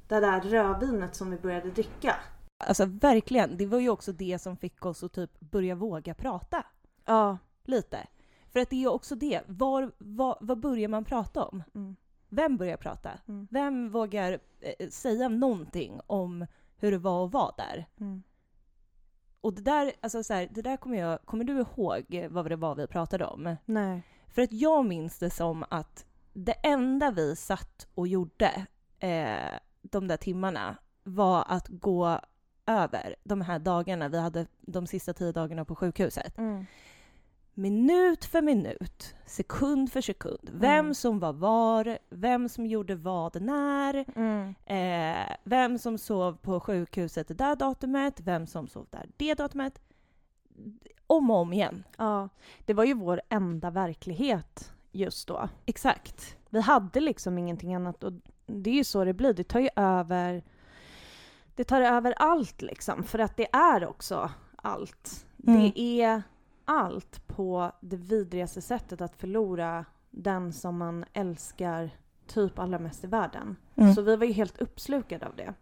det 0.08 0.20
där 0.20 0.41
rödvinet 0.41 1.15
som 1.15 1.32
vi 1.32 1.38
började 1.38 1.70
dricka. 1.70 2.15
Alltså 2.58 2.86
verkligen, 2.86 3.58
det 3.58 3.65
var 3.65 3.79
ju 3.79 3.89
också 3.89 4.12
det 4.12 4.41
som 4.41 4.58
fick 4.58 4.86
oss 4.86 5.03
att 5.03 5.13
typ 5.13 5.39
börja 5.39 5.75
våga 5.75 6.13
prata 6.13 6.63
Ja. 7.06 7.38
lite. 7.65 8.08
För 8.57 8.61
att 8.61 8.69
det 8.69 8.83
är 8.83 8.87
också 8.87 9.15
det, 9.15 9.41
var, 9.47 9.91
var, 9.97 10.37
vad 10.41 10.59
börjar 10.59 10.87
man 10.87 11.05
prata 11.05 11.45
om? 11.45 11.63
Mm. 11.75 11.95
Vem 12.29 12.57
börjar 12.57 12.77
prata? 12.77 13.11
Mm. 13.27 13.47
Vem 13.51 13.89
vågar 13.89 14.39
eh, 14.59 14.89
säga 14.89 15.29
någonting 15.29 15.99
om 16.07 16.45
hur 16.77 16.91
det 16.91 16.97
var 16.97 17.25
att 17.25 17.33
vara 17.33 17.53
där? 17.57 17.85
Mm. 17.99 18.23
Och 19.41 19.53
det 19.53 19.61
där, 19.61 19.93
alltså 20.01 20.23
så 20.23 20.33
här, 20.33 20.49
det 20.51 20.61
där 20.61 20.77
kommer 20.77 20.97
jag, 20.97 21.21
kommer 21.25 21.43
du 21.43 21.59
ihåg 21.59 22.27
vad 22.29 22.49
det 22.49 22.55
var 22.55 22.75
vi 22.75 22.87
pratade 22.87 23.25
om? 23.25 23.55
Nej. 23.65 24.03
För 24.27 24.41
att 24.41 24.51
jag 24.51 24.85
minns 24.85 25.19
det 25.19 25.29
som 25.29 25.65
att 25.69 26.05
det 26.33 26.55
enda 26.63 27.11
vi 27.11 27.35
satt 27.35 27.87
och 27.95 28.07
gjorde 28.07 28.65
eh, 28.99 29.59
de 29.81 30.07
där 30.07 30.17
timmarna 30.17 30.77
var 31.03 31.45
att 31.47 31.67
gå 31.67 32.19
över 32.65 33.15
de 33.23 33.41
här 33.41 33.59
dagarna 33.59 34.09
vi 34.09 34.19
hade 34.19 34.47
de 34.61 34.87
sista 34.87 35.13
tio 35.13 35.31
dagarna 35.31 35.65
på 35.65 35.75
sjukhuset. 35.75 36.37
Mm. 36.37 36.65
Minut 37.57 38.25
för 38.25 38.41
minut, 38.41 39.15
sekund 39.25 39.91
för 39.91 40.01
sekund, 40.01 40.49
vem 40.53 40.79
Mm. 40.85 40.93
som 40.93 41.19
var 41.19 41.33
var, 41.33 41.97
vem 42.09 42.49
som 42.49 42.65
gjorde 42.65 42.95
vad 42.95 43.41
när, 43.41 44.05
Mm. 44.15 44.55
eh, 44.65 45.35
vem 45.43 45.77
som 45.79 45.97
sov 45.97 46.37
på 46.37 46.59
sjukhuset 46.59 47.27
det 47.27 47.33
där 47.33 47.55
datumet, 47.55 48.19
vem 48.19 48.47
som 48.47 48.67
sov 48.67 48.87
där 48.89 49.09
det 49.17 49.33
datumet. 49.33 49.79
Om 51.07 51.29
och 51.31 51.37
om 51.37 51.53
igen. 51.53 51.83
Ja, 51.97 52.29
det 52.65 52.73
var 52.73 52.83
ju 52.83 52.93
vår 52.93 53.21
enda 53.29 53.69
verklighet 53.69 54.71
just 54.91 55.27
då. 55.27 55.49
Exakt. 55.65 56.37
Vi 56.49 56.61
hade 56.61 56.99
liksom 56.99 57.37
ingenting 57.37 57.75
annat 57.75 58.03
och 58.03 58.13
det 58.45 58.69
är 58.69 58.73
ju 58.75 58.83
så 58.83 59.03
det 59.05 59.13
blir. 59.13 59.33
Det 59.33 59.43
tar 59.43 59.59
ju 59.59 59.69
över 59.75 60.43
det 61.55 61.63
tar 61.63 61.81
över 61.81 62.11
allt 62.17 62.61
liksom, 62.61 63.03
för 63.03 63.19
att 63.19 63.37
det 63.37 63.47
är 63.55 63.87
också 63.87 64.31
allt. 64.55 65.25
Mm. 65.47 65.61
Det 65.61 65.79
är 65.79 66.23
allt 66.67 67.27
på 67.27 67.71
det 67.81 67.97
vidrigaste 67.97 68.62
sättet 68.62 69.01
att 69.01 69.15
förlora 69.15 69.86
den 70.12 70.53
som 70.53 70.77
man 70.77 71.05
älskar 71.13 71.89
typ 72.27 72.59
allra 72.59 72.79
mest 72.79 73.03
i 73.03 73.07
världen. 73.07 73.55
Mm. 73.75 73.93
Så 73.93 74.01
vi 74.01 74.15
var 74.15 74.25
ju 74.25 74.33
helt 74.33 74.62
uppslukade 74.62 75.25
av 75.25 75.36
det. 75.36 75.53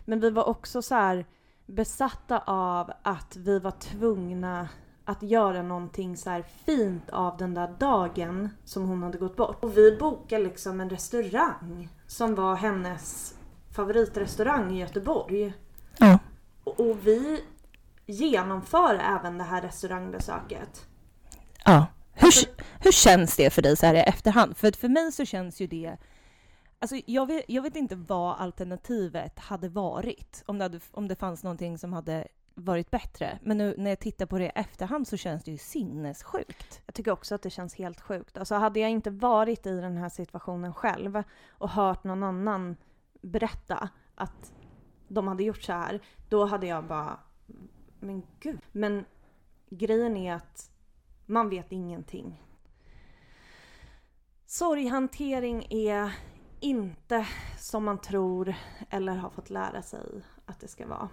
Men 0.00 0.20
vi 0.20 0.30
var 0.30 0.48
också 0.48 0.82
så 0.82 1.22
besatta 1.66 2.38
av 2.46 2.92
att 3.02 3.36
vi 3.36 3.58
var 3.58 3.70
tvungna 3.70 4.68
att 5.04 5.22
göra 5.22 5.62
någonting 5.62 6.16
så 6.16 6.30
här 6.30 6.42
fint 6.42 7.10
av 7.10 7.36
den 7.36 7.54
där 7.54 7.74
dagen 7.78 8.48
som 8.64 8.88
hon 8.88 9.02
hade 9.02 9.18
gått 9.18 9.36
bort. 9.36 9.64
Och 9.64 9.76
vi 9.76 9.96
bokade 9.96 10.44
liksom 10.44 10.80
en 10.80 10.90
restaurang 10.90 11.88
som 12.06 12.34
var 12.34 12.54
hennes 12.54 13.34
favoritrestaurang 13.70 14.76
i 14.76 14.80
Göteborg. 14.80 15.54
Ja. 15.98 16.18
Och, 16.64 16.80
och 16.80 17.06
vi 17.06 17.44
genomför 18.06 18.94
även 18.94 19.38
det 19.38 19.44
här 19.44 19.62
restaurangbesöket. 19.62 20.86
Ja. 21.64 21.86
Hur, 22.12 22.32
hur 22.84 22.92
känns 22.92 23.36
det 23.36 23.50
för 23.50 23.62
dig 23.62 23.76
så 23.76 23.86
här 23.86 23.94
i 23.94 23.98
efterhand? 24.00 24.56
För 24.56 24.72
för 24.72 24.88
mig 24.88 25.12
så 25.12 25.24
känns 25.24 25.60
ju 25.60 25.66
det... 25.66 25.96
Alltså 26.78 26.96
jag 27.06 27.26
vet, 27.26 27.44
jag 27.48 27.62
vet 27.62 27.76
inte 27.76 27.96
vad 27.96 28.36
alternativet 28.40 29.38
hade 29.38 29.68
varit. 29.68 30.42
Om 30.46 30.58
det, 30.58 30.64
hade, 30.64 30.80
om 30.90 31.08
det 31.08 31.16
fanns 31.16 31.42
någonting 31.42 31.78
som 31.78 31.92
hade 31.92 32.28
varit 32.54 32.90
bättre. 32.90 33.38
Men 33.42 33.58
nu 33.58 33.74
när 33.78 33.90
jag 33.90 33.98
tittar 33.98 34.26
på 34.26 34.38
det 34.38 34.44
i 34.44 34.52
efterhand 34.54 35.08
så 35.08 35.16
känns 35.16 35.44
det 35.44 35.50
ju 35.50 35.58
sinnessjukt. 35.58 36.80
Jag 36.86 36.94
tycker 36.94 37.10
också 37.10 37.34
att 37.34 37.42
det 37.42 37.50
känns 37.50 37.74
helt 37.74 38.00
sjukt. 38.00 38.38
Alltså 38.38 38.54
hade 38.54 38.80
jag 38.80 38.90
inte 38.90 39.10
varit 39.10 39.66
i 39.66 39.80
den 39.80 39.96
här 39.96 40.08
situationen 40.08 40.74
själv 40.74 41.22
och 41.50 41.70
hört 41.70 42.04
någon 42.04 42.22
annan 42.22 42.76
berätta 43.22 43.88
att 44.14 44.52
de 45.08 45.28
hade 45.28 45.42
gjort 45.42 45.62
så 45.62 45.72
här, 45.72 46.00
då 46.28 46.44
hade 46.44 46.66
jag 46.66 46.84
bara, 46.84 47.18
men 48.00 48.22
gud. 48.40 48.58
Men 48.72 49.04
grejen 49.70 50.16
är 50.16 50.34
att 50.34 50.70
man 51.26 51.50
vet 51.50 51.72
ingenting. 51.72 52.42
Sorghantering 54.46 55.66
är 55.70 56.12
inte 56.60 57.26
som 57.58 57.84
man 57.84 58.00
tror 58.00 58.54
eller 58.90 59.16
har 59.16 59.30
fått 59.30 59.50
lära 59.50 59.82
sig 59.82 60.00
att 60.46 60.60
det 60.60 60.68
ska 60.68 60.86
vara. 60.86 61.08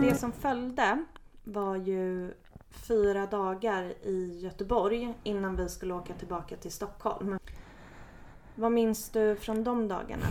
Det 0.00 0.14
som 0.14 0.32
följde 0.32 1.04
var 1.44 1.76
ju 1.76 2.34
fyra 2.70 3.26
dagar 3.26 3.82
i 4.02 4.38
Göteborg 4.42 5.14
innan 5.22 5.56
vi 5.56 5.68
skulle 5.68 5.94
åka 5.94 6.14
tillbaka 6.14 6.56
till 6.56 6.72
Stockholm. 6.72 7.38
Vad 8.58 8.72
minns 8.72 9.10
du 9.10 9.36
från 9.36 9.64
de 9.64 9.88
dagarna? 9.88 10.26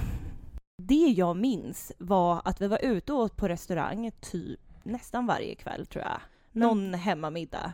Det 0.78 1.14
jag 1.18 1.38
minns 1.38 1.92
var 1.98 2.42
att 2.46 2.62
vi 2.62 2.68
var 2.68 2.86
ute 2.86 3.14
och 3.14 3.20
åt 3.20 3.38
på 3.38 3.48
restaurang 3.48 4.12
typ 4.22 4.60
nästan 4.84 5.28
varje 5.28 5.56
kväll 5.56 5.86
tror 5.86 6.04
jag. 6.04 6.20
Någon 6.52 6.94
hemmamiddag. 6.94 7.74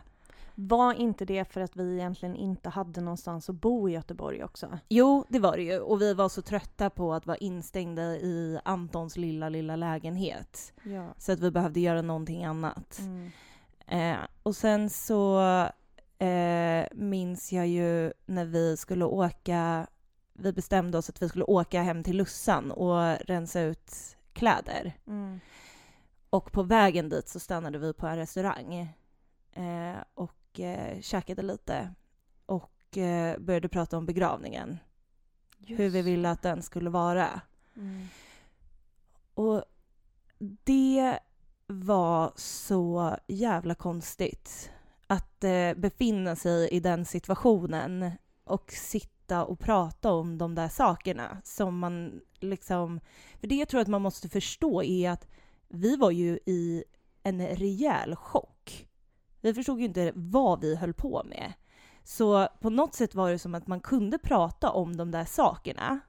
Var 0.54 0.94
inte 0.94 1.24
det 1.24 1.52
för 1.52 1.60
att 1.60 1.76
vi 1.76 1.94
egentligen 1.94 2.36
inte 2.36 2.68
hade 2.68 3.00
någonstans 3.00 3.48
att 3.48 3.56
bo 3.56 3.88
i 3.88 3.92
Göteborg 3.92 4.44
också? 4.44 4.78
Jo, 4.88 5.24
det 5.28 5.38
var 5.38 5.56
det 5.56 5.62
ju. 5.62 5.78
Och 5.78 6.00
vi 6.00 6.14
var 6.14 6.28
så 6.28 6.42
trötta 6.42 6.90
på 6.90 7.14
att 7.14 7.26
vara 7.26 7.36
instängda 7.36 8.02
i 8.02 8.58
Antons 8.64 9.16
lilla, 9.16 9.48
lilla 9.48 9.76
lägenhet. 9.76 10.72
Ja. 10.82 11.06
Så 11.18 11.32
att 11.32 11.40
vi 11.40 11.50
behövde 11.50 11.80
göra 11.80 12.02
någonting 12.02 12.44
annat. 12.44 12.98
Mm. 12.98 13.30
Eh, 13.86 14.26
och 14.42 14.56
sen 14.56 14.90
så 14.90 15.40
eh, 16.18 16.84
minns 16.92 17.52
jag 17.52 17.66
ju 17.66 18.12
när 18.26 18.44
vi 18.44 18.76
skulle 18.76 19.04
åka, 19.04 19.86
vi 20.32 20.52
bestämde 20.52 20.98
oss 20.98 21.08
att 21.08 21.22
vi 21.22 21.28
skulle 21.28 21.44
åka 21.44 21.82
hem 21.82 22.02
till 22.02 22.16
Lussan 22.16 22.70
och 22.70 23.18
rensa 23.26 23.60
ut 23.60 24.16
kläder. 24.32 24.92
Mm. 25.06 25.40
Och 26.30 26.52
på 26.52 26.62
vägen 26.62 27.08
dit 27.08 27.28
så 27.28 27.40
stannade 27.40 27.78
vi 27.78 27.92
på 27.92 28.06
en 28.06 28.16
restaurang 28.16 28.74
eh, 29.52 29.96
och 30.14 30.60
eh, 30.60 31.00
käkade 31.00 31.42
lite 31.42 31.94
och 32.46 32.98
eh, 32.98 33.38
började 33.38 33.68
prata 33.68 33.98
om 33.98 34.06
begravningen. 34.06 34.78
Hur 35.66 35.88
vi 35.88 36.02
ville 36.02 36.30
att 36.30 36.42
den 36.42 36.62
skulle 36.62 36.90
vara. 36.90 37.40
Mm. 37.76 38.08
Och 39.34 39.64
det 40.64 41.18
var 41.66 42.32
så 42.36 43.16
jävla 43.26 43.74
konstigt 43.74 44.70
att 45.06 45.44
eh, 45.44 45.74
befinna 45.74 46.36
sig 46.36 46.68
i 46.68 46.80
den 46.80 47.04
situationen 47.04 48.10
och 48.44 48.72
sitta 48.72 49.44
och 49.44 49.58
prata 49.58 50.12
om 50.12 50.38
de 50.38 50.54
där 50.54 50.68
sakerna 50.68 51.40
som 51.44 51.78
man 51.78 52.20
liksom... 52.40 53.00
För 53.40 53.46
det 53.46 53.54
jag 53.54 53.68
tror 53.68 53.80
att 53.80 53.88
man 53.88 54.02
måste 54.02 54.28
förstå 54.28 54.82
är 54.82 55.10
att 55.10 55.26
vi 55.68 55.96
var 55.96 56.10
ju 56.10 56.38
i 56.46 56.84
en 57.22 57.46
rejäl 57.46 58.16
chock. 58.16 58.88
Vi 59.40 59.54
förstod 59.54 59.78
ju 59.78 59.84
inte 59.84 60.12
vad 60.14 60.60
vi 60.60 60.76
höll 60.76 60.94
på 60.94 61.22
med. 61.24 61.52
Så 62.04 62.48
på 62.60 62.70
något 62.70 62.94
sätt 62.94 63.14
var 63.14 63.30
det 63.30 63.38
som 63.38 63.54
att 63.54 63.66
man 63.66 63.80
kunde 63.80 64.18
prata 64.18 64.70
om 64.70 64.96
de 64.96 65.10
där 65.10 65.24
sakerna 65.24 66.00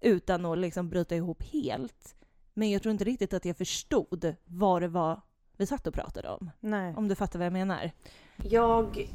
utan 0.00 0.44
att 0.44 0.58
liksom 0.58 0.88
bryta 0.88 1.16
ihop 1.16 1.42
helt. 1.42 2.16
Men 2.54 2.70
jag 2.70 2.82
tror 2.82 2.92
inte 2.92 3.04
riktigt 3.04 3.34
att 3.34 3.44
jag 3.44 3.56
förstod 3.56 4.34
vad 4.44 4.82
det 4.82 4.88
var 4.88 5.20
vi 5.56 5.66
satt 5.66 5.86
och 5.86 5.94
pratade 5.94 6.28
om. 6.28 6.50
Nej. 6.60 6.94
Om 6.96 7.08
du 7.08 7.14
fattar 7.14 7.38
vad 7.38 7.46
jag 7.46 7.52
menar. 7.52 7.90
Jag 8.36 9.08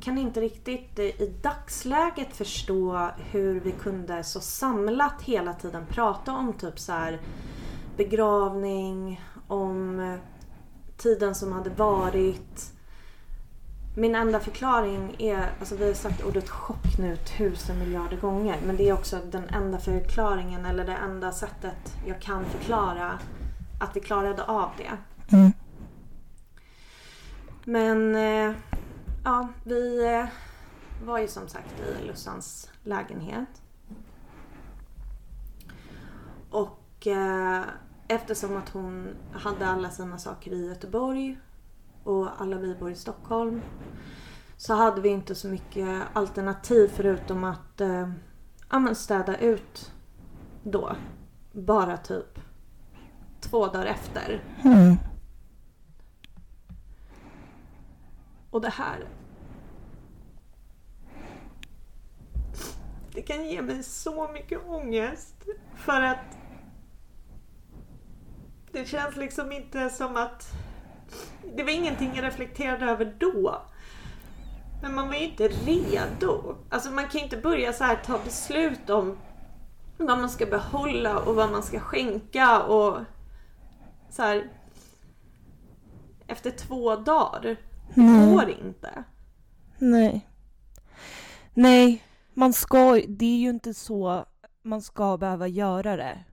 kan 0.00 0.18
inte 0.18 0.40
riktigt 0.40 0.98
eh, 0.98 1.04
i 1.04 1.34
dagsläget 1.42 2.36
förstå 2.36 3.10
hur 3.30 3.60
vi 3.60 3.72
kunde 3.72 4.24
så 4.24 4.40
samlat 4.40 5.22
hela 5.22 5.52
tiden 5.52 5.86
prata 5.86 6.32
om 6.32 6.52
typ 6.52 6.78
så 6.78 6.92
här 6.92 7.20
begravning, 7.96 9.20
om 9.46 10.00
eh, 10.00 10.14
tiden 10.96 11.34
som 11.34 11.52
hade 11.52 11.70
varit. 11.70 12.72
Min 13.96 14.14
enda 14.14 14.40
förklaring 14.40 15.16
är, 15.18 15.50
alltså 15.58 15.76
vi 15.76 15.86
har 15.86 15.94
sagt 15.94 16.24
ordet 16.24 16.48
chock 16.48 16.98
nu 16.98 17.16
tusen 17.16 17.78
miljarder 17.78 18.16
gånger, 18.16 18.56
men 18.66 18.76
det 18.76 18.88
är 18.88 18.92
också 18.92 19.20
den 19.30 19.48
enda 19.48 19.78
förklaringen 19.78 20.66
eller 20.66 20.84
det 20.84 20.96
enda 20.96 21.32
sättet 21.32 21.96
jag 22.06 22.20
kan 22.20 22.44
förklara 22.44 23.18
att 23.80 23.96
vi 23.96 24.00
klarade 24.00 24.44
av 24.44 24.70
det. 24.76 24.90
Mm. 25.36 25.52
Men 27.64 28.14
eh, 28.14 28.56
ja, 29.26 29.48
vi 29.64 30.14
eh, 30.14 30.26
var 31.06 31.18
ju 31.18 31.28
som 31.28 31.48
sagt 31.48 31.80
i 31.80 32.06
Lussans 32.06 32.70
lägenhet. 32.82 33.62
Och 36.50 37.06
eh, 37.06 37.62
eftersom 38.08 38.56
att 38.56 38.68
hon 38.68 39.16
hade 39.32 39.66
alla 39.66 39.90
sina 39.90 40.18
saker 40.18 40.52
i 40.52 40.66
Göteborg 40.66 41.38
och 42.04 42.40
alla 42.40 42.56
vi 42.56 42.74
bor 42.74 42.90
i 42.90 42.94
Stockholm 42.94 43.62
så 44.56 44.74
hade 44.74 45.00
vi 45.00 45.08
inte 45.08 45.34
så 45.34 45.48
mycket 45.48 46.02
alternativ 46.12 46.88
förutom 46.94 47.44
att 47.44 47.80
eh, 47.80 48.10
ja, 48.70 48.94
städa 48.94 49.36
ut 49.36 49.92
då. 50.62 50.96
Bara 51.52 51.96
typ 51.96 52.38
två 53.40 53.66
dagar 53.66 53.86
efter. 53.86 54.42
Mm. 54.62 54.96
Och 58.56 58.62
det 58.62 58.68
här... 58.68 59.08
Det 63.12 63.22
kan 63.22 63.46
ge 63.46 63.62
mig 63.62 63.82
så 63.82 64.28
mycket 64.28 64.66
ångest. 64.66 65.34
För 65.74 66.02
att 66.02 66.38
det 68.72 68.84
känns 68.84 69.16
liksom 69.16 69.52
inte 69.52 69.90
som 69.90 70.16
att... 70.16 70.52
Det 71.56 71.62
var 71.62 71.70
ingenting 71.70 72.12
jag 72.14 72.24
reflekterade 72.24 72.86
över 72.86 73.16
då. 73.18 73.62
Men 74.82 74.94
man 74.94 75.08
var 75.08 75.14
ju 75.14 75.24
inte 75.24 75.48
redo. 75.48 76.56
Alltså 76.70 76.90
man 76.90 77.04
kan 77.04 77.18
ju 77.18 77.24
inte 77.24 77.36
börja 77.36 77.72
så 77.72 77.84
här 77.84 77.96
ta 77.96 78.18
beslut 78.24 78.90
om 78.90 79.18
vad 79.98 80.18
man 80.18 80.30
ska 80.30 80.46
behålla 80.46 81.18
och 81.18 81.34
vad 81.34 81.50
man 81.50 81.62
ska 81.62 81.80
skänka 81.80 82.62
och 82.62 82.98
så 84.10 84.22
här. 84.22 84.50
Efter 86.26 86.50
två 86.50 86.96
dagar. 86.96 87.56
Det 87.94 88.30
går 88.34 88.48
inte. 88.50 89.04
Nej. 89.78 90.28
Nej, 91.54 92.04
man 92.34 92.52
ska 92.52 93.00
Det 93.08 93.24
är 93.24 93.38
ju 93.38 93.48
inte 93.50 93.74
så 93.74 94.24
man 94.62 94.82
ska 94.82 95.16
behöva 95.16 95.46
göra 95.48 95.96
det. 95.96 96.24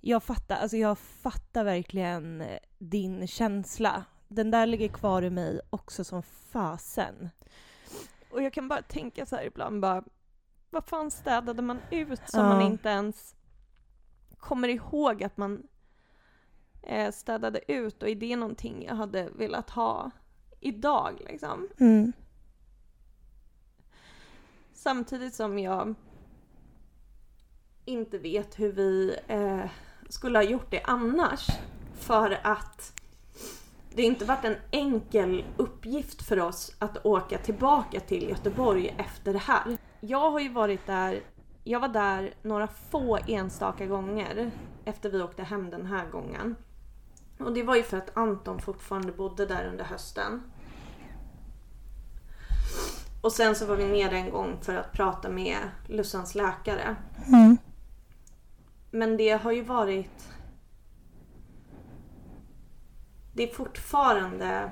jag 0.00 0.22
fattar, 0.22 0.56
alltså 0.56 0.76
jag 0.76 0.98
fattar 0.98 1.64
verkligen 1.64 2.44
din 2.78 3.26
känsla. 3.26 4.04
Den 4.28 4.50
där 4.50 4.66
ligger 4.66 4.88
kvar 4.88 5.22
i 5.22 5.30
mig 5.30 5.60
också 5.70 6.04
som 6.04 6.22
fasen. 6.22 7.30
Och 8.30 8.42
jag 8.42 8.52
kan 8.52 8.68
bara 8.68 8.82
tänka 8.82 9.26
så 9.26 9.36
här 9.36 9.44
ibland 9.44 9.80
bara, 9.80 10.04
vad 10.70 10.84
fan 10.84 11.10
städade 11.10 11.62
man 11.62 11.78
ut 11.90 12.20
som 12.28 12.40
Ja. 12.40 12.48
man 12.48 12.62
inte 12.62 12.88
ens 12.88 13.36
kommer 14.38 14.68
ihåg 14.68 15.24
att 15.24 15.36
man 15.36 15.62
eh, 16.82 17.12
städade 17.12 17.72
ut 17.72 18.02
och 18.02 18.08
är 18.08 18.14
det 18.14 18.36
någonting 18.36 18.84
jag 18.84 18.94
hade 18.94 19.28
velat 19.30 19.70
ha 19.70 20.10
idag 20.64 21.20
liksom? 21.30 21.68
Mm. 21.78 22.12
Samtidigt 24.72 25.34
som 25.34 25.58
jag 25.58 25.94
inte 27.84 28.18
vet 28.18 28.58
hur 28.58 28.72
vi 28.72 29.16
eh, 29.26 29.70
skulle 30.08 30.38
ha 30.38 30.42
gjort 30.42 30.70
det 30.70 30.82
annars. 30.84 31.46
För 31.94 32.40
att 32.42 33.00
det 33.94 34.02
inte 34.02 34.24
varit 34.24 34.44
en 34.44 34.56
enkel 34.70 35.44
uppgift 35.56 36.22
för 36.22 36.40
oss 36.40 36.76
att 36.78 37.06
åka 37.06 37.38
tillbaka 37.38 38.00
till 38.00 38.28
Göteborg 38.28 38.94
efter 38.98 39.32
det 39.32 39.38
här. 39.38 39.78
Jag 40.00 40.30
har 40.30 40.40
ju 40.40 40.48
varit 40.48 40.86
där, 40.86 41.22
jag 41.64 41.80
var 41.80 41.88
där 41.88 42.34
några 42.42 42.66
få 42.66 43.18
enstaka 43.28 43.86
gånger 43.86 44.50
efter 44.84 45.10
vi 45.10 45.22
åkte 45.22 45.42
hem 45.42 45.70
den 45.70 45.86
här 45.86 46.10
gången. 46.10 46.56
Och 47.38 47.52
det 47.52 47.62
var 47.62 47.76
ju 47.76 47.82
för 47.82 47.96
att 47.96 48.16
Anton 48.16 48.60
fortfarande 48.60 49.12
bodde 49.12 49.46
där 49.46 49.68
under 49.68 49.84
hösten. 49.84 50.42
Och 53.24 53.32
sen 53.32 53.54
så 53.54 53.66
var 53.66 53.76
vi 53.76 53.86
nere 53.86 54.16
en 54.16 54.30
gång 54.30 54.58
för 54.62 54.74
att 54.76 54.92
prata 54.92 55.28
med 55.28 55.56
Lussans 55.86 56.34
läkare. 56.34 56.96
Mm. 57.26 57.56
Men 58.90 59.16
det 59.16 59.30
har 59.42 59.52
ju 59.52 59.62
varit... 59.62 60.28
Det 63.32 63.50
är 63.50 63.54
fortfarande 63.54 64.70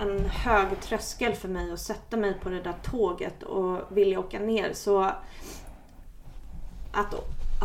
en 0.00 0.24
hög 0.24 0.80
tröskel 0.80 1.34
för 1.34 1.48
mig 1.48 1.72
att 1.72 1.80
sätta 1.80 2.16
mig 2.16 2.34
på 2.42 2.48
det 2.48 2.62
där 2.62 2.74
tåget 2.82 3.42
och 3.42 3.96
vilja 3.96 4.20
åka 4.20 4.38
ner. 4.38 4.72
Så 4.72 5.02
att 6.92 7.14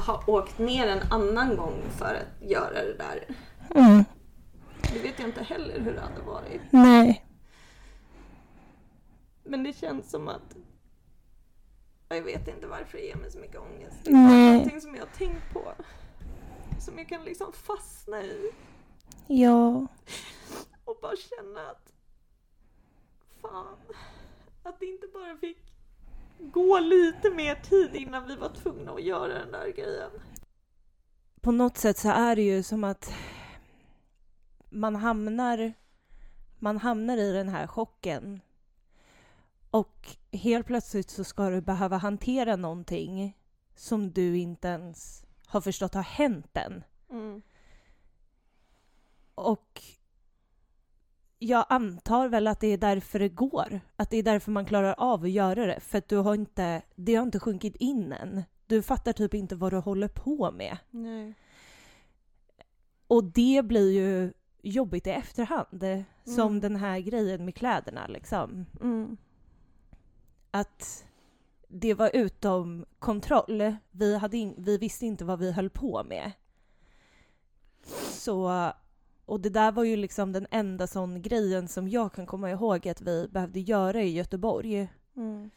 ha 0.05 0.23
åkt 0.27 0.59
ner 0.59 0.87
en 0.87 1.11
annan 1.11 1.55
gång 1.55 1.81
för 1.97 2.15
att 2.15 2.49
göra 2.49 2.73
det 2.73 2.97
där, 2.97 3.35
Mm. 3.75 4.05
det 4.93 4.99
vet 4.99 5.19
jag 5.19 5.27
inte 5.29 5.43
heller 5.43 5.79
hur 5.79 5.93
det 5.93 6.01
hade 6.01 6.21
varit. 6.21 6.61
Nej. 6.69 7.25
Men 9.49 9.63
det 9.63 9.73
känns 9.73 10.11
som 10.11 10.27
att... 10.27 10.55
Jag 12.09 12.21
vet 12.21 12.47
inte 12.47 12.67
varför 12.67 12.97
det 12.97 13.03
ger 13.03 13.15
mig 13.15 13.31
så 13.31 13.39
mycket 13.39 13.59
ångest. 13.59 13.97
Det 14.03 14.09
är 14.09 14.13
Nej. 14.13 14.53
någonting 14.53 14.81
som 14.81 14.95
jag 14.95 15.01
har 15.01 15.13
tänkt 15.13 15.53
på. 15.53 15.73
Som 16.79 16.97
jag 16.97 17.09
kan 17.09 17.23
liksom 17.23 17.53
fastna 17.53 18.23
i. 18.23 18.51
Ja. 19.27 19.87
Och 20.85 20.97
bara 21.01 21.15
känna 21.15 21.69
att... 21.69 21.93
Fan. 23.41 23.77
Att 24.63 24.79
det 24.79 24.85
inte 24.85 25.07
bara 25.13 25.37
fick 25.37 25.57
gå 26.39 26.79
lite 26.79 27.29
mer 27.29 27.55
tid 27.55 27.95
innan 27.95 28.27
vi 28.27 28.35
var 28.35 28.49
tvungna 28.49 28.91
att 28.91 29.03
göra 29.03 29.33
den 29.33 29.51
där 29.51 29.71
grejen. 29.71 30.11
På 31.41 31.51
något 31.51 31.77
sätt 31.77 31.97
så 31.97 32.09
är 32.09 32.35
det 32.35 32.41
ju 32.41 32.63
som 32.63 32.83
att 32.83 33.13
man 34.69 34.95
hamnar, 34.95 35.73
man 36.59 36.77
hamnar 36.77 37.17
i 37.17 37.31
den 37.31 37.49
här 37.49 37.67
chocken. 37.67 38.41
Och 39.71 40.07
helt 40.31 40.67
plötsligt 40.67 41.09
så 41.09 41.23
ska 41.23 41.49
du 41.49 41.61
behöva 41.61 41.97
hantera 41.97 42.55
någonting 42.55 43.37
som 43.75 44.11
du 44.11 44.37
inte 44.37 44.67
ens 44.67 45.25
har 45.45 45.61
förstått 45.61 45.93
har 45.93 46.01
hänt 46.03 46.57
än. 46.57 46.83
Mm. 47.11 47.41
Och 49.35 49.81
jag 51.39 51.65
antar 51.69 52.27
väl 52.27 52.47
att 52.47 52.59
det 52.59 52.67
är 52.67 52.77
därför 52.77 53.19
det 53.19 53.29
går. 53.29 53.79
Att 53.95 54.09
det 54.09 54.17
är 54.17 54.23
därför 54.23 54.51
man 54.51 54.65
klarar 54.65 54.95
av 54.97 55.23
att 55.23 55.29
göra 55.29 55.65
det. 55.65 55.79
För 55.79 55.97
att 55.97 56.09
du 56.09 56.17
har 56.17 56.35
inte, 56.35 56.81
det 56.95 57.15
har 57.15 57.23
inte 57.23 57.39
sjunkit 57.39 57.75
in 57.75 58.13
än. 58.13 58.43
Du 58.67 58.81
fattar 58.81 59.13
typ 59.13 59.33
inte 59.33 59.55
vad 59.55 59.73
du 59.73 59.77
håller 59.77 60.07
på 60.07 60.51
med. 60.51 60.77
Nej. 60.89 61.33
Och 63.07 63.23
det 63.23 63.65
blir 63.65 63.91
ju 63.91 64.33
jobbigt 64.61 65.07
i 65.07 65.09
efterhand. 65.09 66.05
Som 66.23 66.47
Mm. 66.47 66.59
den 66.59 66.75
här 66.75 66.99
grejen 66.99 67.45
med 67.45 67.55
kläderna 67.55 68.07
liksom. 68.07 68.65
Mm. 68.81 69.17
Att 70.51 71.05
det 71.67 71.93
var 71.93 72.11
utom 72.13 72.85
kontroll. 72.99 73.75
Vi, 73.91 74.17
hade 74.17 74.37
in, 74.37 74.55
vi 74.57 74.77
visste 74.77 75.05
inte 75.05 75.25
vad 75.25 75.39
vi 75.39 75.51
höll 75.51 75.69
på 75.69 76.03
med. 76.03 76.31
Så, 78.11 78.71
och 79.25 79.39
det 79.39 79.49
där 79.49 79.71
var 79.71 79.83
ju 79.83 79.95
liksom 79.95 80.31
den 80.31 80.47
enda 80.51 80.87
sån 80.87 81.21
grejen 81.21 81.67
som 81.67 81.87
jag 81.87 82.13
kan 82.13 82.25
komma 82.25 82.51
ihåg 82.51 82.87
att 82.87 83.01
vi 83.01 83.27
behövde 83.27 83.59
göra 83.59 84.01
i 84.01 84.13
Göteborg. 84.13 84.87
Mm. 85.15 85.49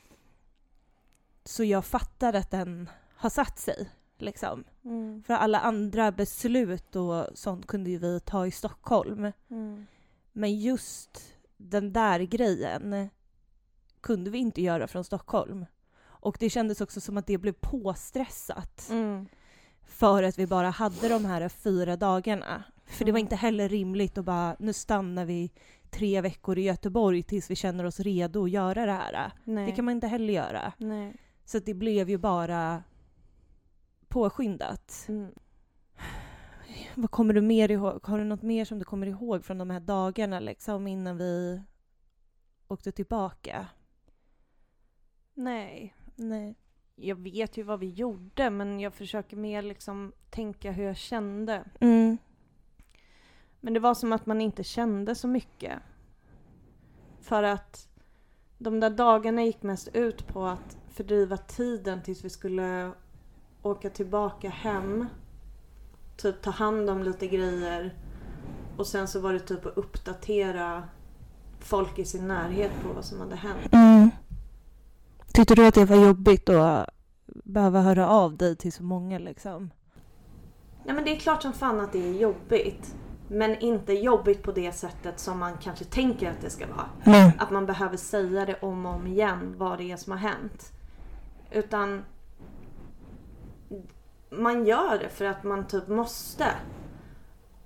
Så 1.44 1.64
jag 1.64 1.85
fattar 1.85 2.33
att 2.33 2.50
den 2.50 2.88
har 3.16 3.31
satt 3.31 3.59
sig. 3.59 3.90
Liksom. 4.18 4.64
Mm. 4.85 5.22
För 5.22 5.35
alla 5.35 5.61
andra 5.61 6.12
beslut 6.12 6.96
och 6.96 7.26
sånt 7.35 7.66
kunde 7.66 7.90
ju 7.90 7.98
vi 7.98 8.20
ta 8.20 8.46
i 8.46 8.50
Stockholm. 8.50 9.33
Mm. 9.50 9.87
Men 10.33 10.61
just 10.61 11.22
den 11.57 11.92
där 11.92 12.20
grejen 12.20 13.11
kunde 14.02 14.30
vi 14.30 14.38
inte 14.38 14.62
göra 14.62 14.86
från 14.86 15.04
Stockholm. 15.04 15.66
Och 16.04 16.36
det 16.40 16.50
kändes 16.50 16.80
också 16.80 17.00
som 17.00 17.16
att 17.16 17.26
det 17.26 17.38
blev 17.38 17.52
påstressat. 17.52 18.88
Mm. 18.90 19.26
För 19.86 20.22
att 20.22 20.38
vi 20.38 20.46
bara 20.46 20.70
hade 20.70 21.08
de 21.08 21.24
här 21.24 21.48
fyra 21.48 21.96
dagarna. 21.96 22.64
För 22.86 23.04
det 23.04 23.12
var 23.12 23.18
Mm. 23.18 23.26
inte 23.26 23.36
heller 23.36 23.68
rimligt 23.68 24.18
att 24.18 24.24
bara, 24.24 24.56
nu 24.58 24.72
stannar 24.72 25.24
vi 25.24 25.52
tre 25.90 26.20
veckor 26.20 26.58
i 26.58 26.62
Göteborg 26.62 27.22
tills 27.22 27.50
vi 27.50 27.56
känner 27.56 27.84
oss 27.84 28.00
redo 28.00 28.44
att 28.44 28.50
göra 28.50 28.86
det 28.86 28.92
här. 28.92 29.32
Nej. 29.44 29.66
Det 29.66 29.72
kan 29.72 29.84
man 29.84 29.94
inte 29.94 30.06
heller 30.06 30.32
göra. 30.32 30.72
Nej. 30.76 31.16
Så 31.44 31.58
det 31.58 31.74
blev 31.74 32.10
ju 32.10 32.18
bara 32.18 32.82
påskyndat. 34.08 35.04
Mm. 35.08 35.32
Vad 36.94 37.10
kommer 37.10 37.34
du 37.34 37.40
mer 37.40 37.70
ihåg? 37.70 38.06
Har 38.06 38.18
du 38.18 38.24
något 38.24 38.42
mer 38.42 38.64
som 38.64 38.78
du 38.78 38.84
kommer 38.84 39.06
ihåg 39.06 39.44
från 39.44 39.58
de 39.58 39.70
här 39.70 39.80
dagarna 39.80 40.40
liksom 40.40 40.86
innan 40.86 41.16
vi 41.18 41.62
åkte 42.68 42.92
tillbaka? 42.92 43.66
Nej. 45.34 45.94
Nej. 46.16 46.54
Jag 46.94 47.16
vet 47.16 47.56
ju 47.56 47.62
vad 47.62 47.80
vi 47.80 47.90
gjorde 47.90 48.50
men 48.50 48.80
jag 48.80 48.94
försöker 48.94 49.36
mer 49.36 49.62
liksom 49.62 50.12
tänka 50.30 50.72
hur 50.72 50.84
jag 50.84 50.96
kände. 50.96 51.64
Mm. 51.80 52.18
Men 53.60 53.74
det 53.74 53.80
var 53.80 53.94
som 53.94 54.12
att 54.12 54.26
man 54.26 54.40
inte 54.40 54.64
kände 54.64 55.14
så 55.14 55.28
mycket. 55.28 55.78
För 57.20 57.42
att 57.42 57.88
de 58.58 58.80
där 58.80 58.90
dagarna 58.90 59.44
gick 59.44 59.62
mest 59.62 59.88
ut 59.88 60.26
på 60.26 60.46
att 60.46 60.76
fördriva 60.88 61.36
tiden 61.36 62.02
tills 62.02 62.24
vi 62.24 62.30
skulle 62.30 62.92
åka 63.62 63.90
tillbaka 63.90 64.48
hem. 64.48 65.06
Typ 66.16 66.42
ta 66.42 66.50
hand 66.50 66.90
om 66.90 67.02
lite 67.02 67.26
grejer. 67.26 67.96
Och 68.76 68.86
sen 68.86 69.08
så 69.08 69.20
var 69.20 69.32
det 69.32 69.40
typ 69.40 69.66
att 69.66 69.76
uppdatera 69.76 70.88
folk 71.58 71.98
i 71.98 72.04
sin 72.04 72.28
närhet 72.28 72.72
på 72.82 72.92
vad 72.92 73.04
som 73.04 73.20
hade 73.20 73.36
hänt. 73.36 73.72
Mm. 73.72 74.10
Tyckte 75.34 75.54
du 75.54 75.66
att 75.66 75.74
det 75.74 75.84
var 75.84 75.96
jobbigt 75.96 76.48
att 76.48 76.86
behöva 77.26 77.80
höra 77.80 78.08
av 78.08 78.36
dig 78.36 78.56
till 78.56 78.72
så 78.72 78.82
många 78.82 79.18
liksom? 79.18 79.70
Nej 80.84 80.94
men 80.94 81.04
det 81.04 81.16
är 81.16 81.20
klart 81.20 81.42
som 81.42 81.52
fan 81.52 81.80
att 81.80 81.92
det 81.92 82.08
är 82.08 82.12
jobbigt. 82.12 82.94
Men 83.28 83.58
inte 83.58 83.92
jobbigt 83.92 84.42
på 84.42 84.52
det 84.52 84.72
sättet 84.72 85.20
som 85.20 85.38
man 85.38 85.58
kanske 85.58 85.84
tänker 85.84 86.30
att 86.30 86.40
det 86.40 86.50
ska 86.50 86.66
vara. 86.66 86.86
Nej. 87.04 87.32
att 87.38 87.50
man 87.50 87.66
behöver 87.66 87.96
säga 87.96 88.46
det 88.46 88.60
om 88.60 88.86
och 88.86 88.94
om 88.94 89.06
igen 89.06 89.54
vad 89.58 89.78
det 89.78 89.92
är 89.92 89.96
som 89.96 90.12
har 90.12 90.18
hänt. 90.18 90.72
Utan 91.50 92.04
man 94.30 94.66
gör 94.66 94.98
det 94.98 95.08
för 95.08 95.24
att 95.24 95.44
man 95.44 95.66
typ 95.66 95.88
måste. 95.88 96.46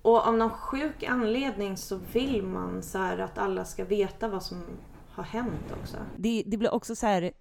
Och 0.03 0.27
av 0.27 0.35
någon 0.35 0.51
sjuk 0.51 1.03
anledning 1.03 1.77
så 1.77 1.99
vill 2.13 2.43
man 2.43 2.83
så 2.83 2.99
här 2.99 3.19
att 3.19 3.39
alla 3.39 3.65
ska 3.65 3.85
veta 3.85 4.29
vad 4.29 4.43
som 4.43 4.63
har 5.11 5.25
hänt 5.25 5.75
också. 5.83 5.97
Det, 6.17 6.43
det 6.47 6.57
blir 6.57 6.75
också 6.75 6.97
så 6.97 7.07
här 7.07 7.33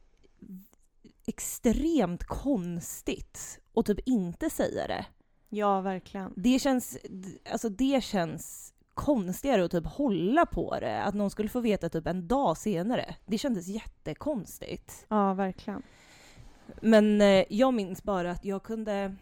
extremt 1.28 2.24
konstigt 2.24 3.60
att 3.76 3.86
typ 3.86 4.00
inte 4.06 4.50
säga 4.50 4.88
det. 4.88 5.06
Ja, 5.50 5.82
verkligen. 5.82 6.34
Det 6.36 6.60
känns, 6.60 6.98
alltså 7.52 7.70
det 7.70 8.04
känns 8.04 8.74
konstigare 8.94 9.66
att 9.66 9.72
typ 9.72 9.86
hålla 9.88 10.46
på 10.46 10.80
det. 10.80 11.04
Att 11.04 11.16
någon 11.16 11.30
skulle 11.30 11.50
få 11.50 11.60
veta 11.60 11.90
typ 11.90 12.08
en 12.08 12.28
dag 12.28 12.58
senare. 12.58 13.16
Det 13.26 13.38
kändes 13.38 13.68
jättekonstigt. 13.68 15.06
Ja, 15.10 15.34
verkligen. 15.34 15.84
Men 16.82 17.22
eh, 17.22 17.44
jag 17.50 17.74
minns 17.74 18.04
bara 18.04 18.32
att 18.32 18.46
jag 18.46 18.64
kunde... 18.64 19.16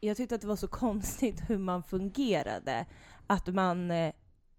Jag 0.00 0.16
tyckte 0.16 0.34
att 0.34 0.40
det 0.40 0.46
var 0.46 0.56
så 0.56 0.68
konstigt 0.68 1.50
hur 1.50 1.58
man 1.58 1.82
fungerade. 1.82 2.86
Att 3.26 3.46
man, 3.46 3.90
eh, 3.90 4.12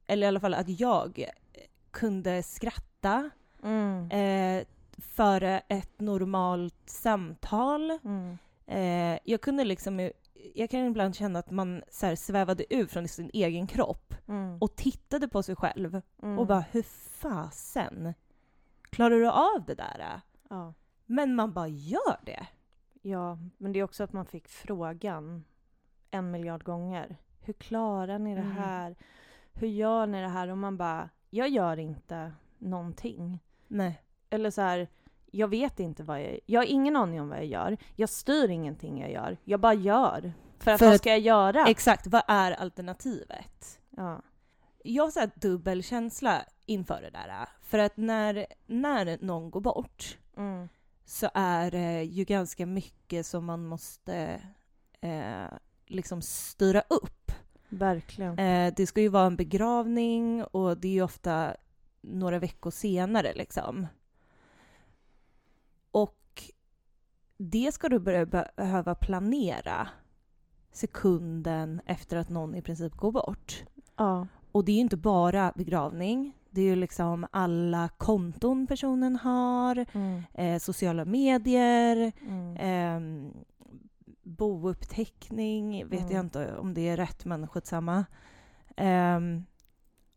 eller 0.07 0.25
i 0.25 0.27
alla 0.27 0.39
fall 0.39 0.53
att 0.53 0.79
jag, 0.79 1.19
eh, 1.19 1.61
kunde 1.91 2.43
skratta 2.43 3.29
Mm. 3.63 4.11
eh, 4.11 4.65
före 5.01 5.61
ett 5.67 5.99
normalt 5.99 6.89
samtal. 6.89 7.91
Mm. 8.03 8.37
Eh, 8.67 9.19
jag 9.23 9.41
kunde 9.41 9.63
liksom 9.63 10.11
jag 10.55 10.69
kan 10.69 10.79
ibland 10.85 11.15
känna 11.15 11.39
att 11.39 11.51
man 11.51 11.83
så 11.91 12.05
här, 12.05 12.15
svävade 12.15 12.73
ut 12.73 12.91
från 12.91 13.07
sin 13.07 13.29
egen 13.33 13.67
kropp 13.67 14.13
Mm. 14.27 14.57
och 14.61 14.75
tittade 14.75 15.27
på 15.27 15.43
sig 15.43 15.55
själv 15.55 16.01
Mm. 16.23 16.39
och 16.39 16.47
bara 16.47 16.59
hur 16.71 16.83
fasen 17.19 18.13
klarar 18.89 19.15
du 19.19 19.29
av 19.29 19.65
det 19.67 19.75
där? 19.75 20.21
Ja. 20.49 20.73
Men 21.05 21.35
man 21.35 21.53
bara 21.53 21.67
gör 21.67 22.25
det. 22.25 22.47
ja, 23.01 23.37
men 23.57 23.71
det 23.71 23.79
är 23.79 23.83
också 23.83 24.03
att 24.03 24.13
man 24.13 24.25
fick 24.25 24.47
frågan 24.47 25.43
en 26.11 26.31
miljard 26.31 26.63
gånger. 26.63 27.17
Hur 27.39 27.53
klarar 27.53 28.19
ni 28.19 28.35
det 28.35 28.41
Mm. 28.41 28.51
här? 28.57 28.95
Hur 29.53 29.67
gör 29.67 30.07
ni 30.07 30.21
det 30.21 30.27
här? 30.27 30.47
Och 30.47 30.57
man 30.57 30.77
bara, 30.77 31.09
jag 31.29 31.49
gör 31.49 31.77
inte 31.77 32.31
någonting. 32.57 33.39
Nej. 33.67 34.01
Eller 34.29 34.51
så 34.51 34.61
här, 34.61 34.87
jag 35.31 35.47
vet 35.47 35.79
inte 35.79 36.03
vad 36.03 36.21
jag 36.21 36.39
Jag 36.45 36.59
har 36.61 36.65
ingen 36.65 36.95
aning 36.95 37.21
om 37.21 37.29
vad 37.29 37.37
jag 37.37 37.45
gör. 37.45 37.77
Jag 37.95 38.09
styr 38.09 38.49
ingenting 38.49 39.01
jag 39.01 39.11
gör. 39.11 39.37
Jag 39.43 39.59
bara 39.59 39.73
gör. 39.73 40.33
För 40.59 40.71
att 40.71 40.79
För 40.79 40.85
vad 40.89 40.97
ska 40.97 41.09
jag 41.09 41.19
göra? 41.19 41.67
Exakt, 41.67 42.07
vad 42.07 42.21
är 42.27 42.51
alternativet? 42.51 43.79
ja. 43.89 44.21
Jag 44.83 45.03
har 45.03 45.11
så 45.11 45.19
här 45.19 45.31
dubbel 45.35 45.83
känsla 45.83 46.45
inför 46.65 47.01
det 47.01 47.09
där. 47.09 47.49
För 47.61 47.77
att 47.79 47.97
när, 47.97 48.45
när 48.65 49.17
någon 49.21 49.51
går 49.51 49.61
bort 49.61 50.17
Mm. 50.37 50.69
så 51.05 51.29
är 51.33 51.71
det 51.71 52.03
ju 52.03 52.23
ganska 52.23 52.65
mycket 52.65 53.25
som 53.25 53.45
man 53.45 53.65
måste 53.65 54.41
eh, 55.01 55.45
liksom 55.85 56.21
styra 56.21 56.81
upp. 56.89 57.31
Verkligen. 57.69 58.39
Eh, 58.39 58.73
det 58.75 58.87
ska 58.87 59.01
ju 59.01 59.07
vara 59.09 59.25
en 59.25 59.35
begravning 59.35 60.43
och 60.43 60.77
det 60.77 60.87
är 60.87 60.91
ju 60.91 61.01
ofta 61.01 61.55
några 62.01 62.39
veckor 62.39 62.71
senare 62.71 63.33
liksom. 63.33 63.87
Och 65.91 66.43
det 67.41 67.71
ska 67.73 67.89
du 67.89 67.99
börja 67.99 68.25
be- 68.25 68.51
behöva 68.55 68.95
planera 68.95 69.87
sekunden 70.71 71.81
efter 71.85 72.17
att 72.17 72.29
någon 72.29 72.55
i 72.55 72.61
princip 72.61 72.93
går 72.95 73.11
bort. 73.11 73.63
Ja. 73.95 74.27
Och 74.51 74.65
det 74.65 74.71
är 74.71 74.73
ju 74.75 74.81
inte 74.81 74.97
bara 74.97 75.53
begravning. 75.55 76.33
Det 76.49 76.61
är 76.61 76.65
ju 76.65 76.75
liksom 76.75 77.27
alla 77.31 77.89
konton 77.97 78.67
personen 78.67 79.15
har, 79.15 79.85
Mm. 79.93 80.23
eh, 80.33 80.59
sociala 80.59 81.05
medier, 81.05 82.11
Mm. 82.27 82.57
Ehm, 82.59 83.33
bouppteckning, 84.23 85.87
vet 85.89 85.99
Mm. 86.01 86.11
jag 86.15 86.25
inte 86.25 86.57
om 86.57 86.73
det 86.73 86.89
är 86.89 86.97
rätt, 86.97 87.25
men 87.25 87.47
skitsamma. 87.47 88.05
Ehm, 88.75 89.45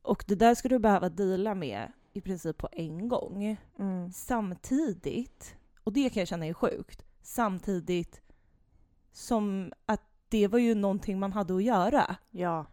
och 0.02 0.24
det 0.28 0.34
där 0.34 0.54
ska 0.54 0.68
du 0.68 0.78
behöva 0.78 1.08
deala 1.08 1.54
med 1.54 1.92
i 2.12 2.20
princip 2.20 2.58
på 2.58 2.68
en 2.72 3.08
gång. 3.08 3.56
Mm. 3.78 4.12
Samtidigt, 4.12 5.56
och 5.84 5.92
det 5.92 6.10
kan 6.10 6.20
jag 6.20 6.28
känna 6.28 6.46
är 6.46 6.54
sjukt, 6.54 7.04
samtidigt 7.22 8.20
som 9.12 9.72
att 9.86 10.00
det 10.28 10.48
var 10.48 10.58
ju 10.58 10.74
någonting 10.74 11.18
man 11.18 11.32
hade 11.32 11.54
att 11.54 11.62
göra. 11.62 12.16
Ja. 12.30 12.66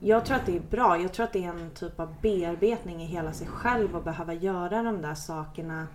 Jag 0.00 0.24
tror 0.24 0.36
att 0.36 0.46
det 0.46 0.56
är 0.56 0.60
bra. 0.70 0.98
Jag 0.98 1.12
tror 1.12 1.24
att 1.26 1.32
det 1.32 1.44
är 1.44 1.48
en 1.48 1.70
typ 1.70 2.00
av 2.00 2.14
bearbetning 2.22 3.02
i 3.02 3.06
hela 3.06 3.32
sig 3.32 3.46
själv 3.46 3.96
att 3.96 4.04
behöva 4.04 4.34
göra 4.34 4.82
de 4.82 5.02
där 5.02 5.14
sakerna 5.14 5.86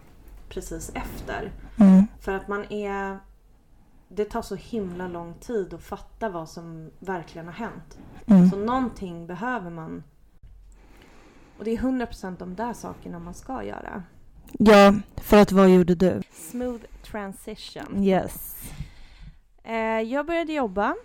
precis 0.50 0.92
efter. 0.96 1.52
För 2.20 2.32
att 2.32 2.48
man 2.48 2.72
är... 2.72 3.20
Det 4.08 4.26
tar 4.26 4.42
så 4.42 4.56
himla 4.56 5.08
lång 5.08 5.34
tid 5.34 5.74
att 5.74 5.84
fatta 5.84 6.30
vad 6.30 6.50
som 6.50 6.92
verkligen 7.00 7.46
har 7.46 7.54
hänt. 7.54 8.00
Så 8.52 8.58
någonting 8.58 9.28
behöver 9.28 9.70
man. 9.70 10.04
Och 11.58 11.64
det 11.64 11.72
är 11.72 11.78
100% 11.78 12.38
de 12.38 12.56
där 12.56 12.74
sakerna 12.74 13.20
man 13.20 13.34
ska 13.34 13.64
göra. 13.64 14.04
Ja, 14.60 14.94
för 15.18 15.38
att 15.38 15.52
vad 15.52 15.70
gjorde 15.70 15.96
du? 15.96 16.22
Smooth 16.32 16.84
transition. 17.04 18.04
Yes. 18.04 18.56
Eh, 19.64 19.76
jag 20.02 20.26
började 20.26 20.54
jobba 20.54 20.96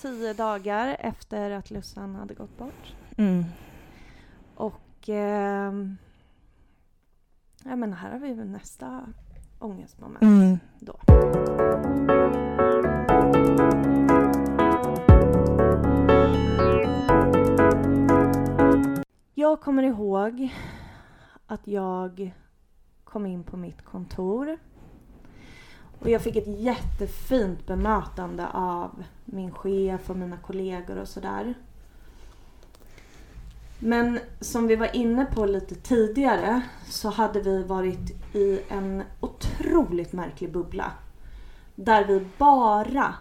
tio 0.00 0.32
dagar 0.34 0.96
efter 1.00 1.50
att 1.50 1.70
Lussan 1.70 2.14
hade 2.14 2.34
gått 2.34 2.58
bort. 2.58 2.94
Mm. 3.16 3.44
Och... 4.54 5.08
ehm, 5.08 5.96
ja, 7.64 7.76
men 7.76 7.92
här 7.92 8.10
har 8.12 8.18
vi 8.18 8.32
väl 8.34 8.48
nästa 8.48 9.06
ångestmoment. 9.58 10.22
Mm. 10.22 10.58
Då. 10.80 10.98
Jag 19.34 19.60
kommer 19.60 19.82
ihåg 19.82 20.54
att 21.46 21.66
jag 21.66 22.34
kom 23.12 23.26
in 23.26 23.44
på 23.44 23.56
mitt 23.56 23.84
kontor 23.84 24.58
och 25.98 26.10
jag 26.10 26.22
fick 26.22 26.36
ett 26.36 26.60
jättefint 26.60 27.66
bemötande 27.66 28.48
av 28.52 29.04
min 29.24 29.52
chef 29.52 30.10
och 30.10 30.16
mina 30.16 30.36
kollegor 30.36 30.96
och 30.96 31.08
sådär. 31.08 31.54
Men 33.78 34.18
som 34.40 34.66
vi 34.66 34.76
var 34.76 34.96
inne 34.96 35.24
på 35.24 35.46
lite 35.46 35.74
tidigare 35.74 36.62
så 36.88 37.10
hade 37.10 37.40
vi 37.40 37.62
varit 37.62 38.34
i 38.34 38.60
en 38.68 39.02
otroligt 39.20 40.12
märklig 40.12 40.52
bubbla. 40.52 40.92
Där 41.74 42.04
vi 42.04 42.26
bara 42.38 43.14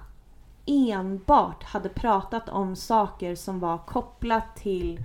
enbart 0.66 1.64
hade 1.64 1.90
pratat 1.90 2.50
om 2.50 2.76
saker 2.76 3.36
som 3.36 3.60
var 3.60 3.78
kopplat 3.78 4.56
till 4.56 5.04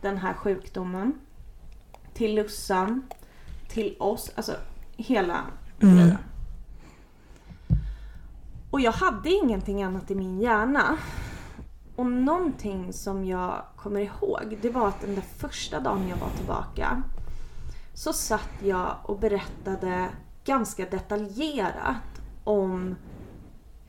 den 0.00 0.16
här 0.16 0.34
sjukdomen. 0.34 1.12
Till 2.14 2.34
Lussan. 2.34 3.02
Till 3.74 3.96
oss. 3.98 4.30
Alltså 4.34 4.52
hela 4.96 5.40
Mm. 5.80 5.96
grejen. 5.96 6.18
Och 8.70 8.80
jag 8.80 8.92
hade 8.92 9.30
ingenting 9.30 9.82
annat 9.82 10.10
i 10.10 10.14
min 10.14 10.40
hjärna. 10.40 10.98
Och 11.96 12.06
någonting 12.06 12.92
som 12.92 13.24
jag 13.24 13.62
kommer 13.76 14.00
ihåg, 14.00 14.58
det 14.62 14.70
var 14.70 14.88
att 14.88 15.00
den 15.00 15.14
där 15.14 15.22
första 15.22 15.80
dagen 15.80 16.08
jag 16.08 16.16
var 16.16 16.30
tillbaka 16.36 17.02
så 17.94 18.12
satt 18.12 18.50
jag 18.62 18.96
och 19.02 19.18
berättade 19.18 20.08
ganska 20.44 20.86
detaljerat 20.86 22.20
om 22.44 22.96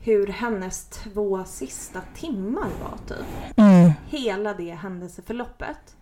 hur 0.00 0.26
hennes 0.26 0.84
två 0.88 1.44
sista 1.44 2.00
timmar 2.14 2.68
var 2.82 2.98
typ. 3.16 3.26
Mm. 3.58 3.92
Hela 4.06 4.54
det 4.54 4.74
händelseförloppet. 4.74 5.96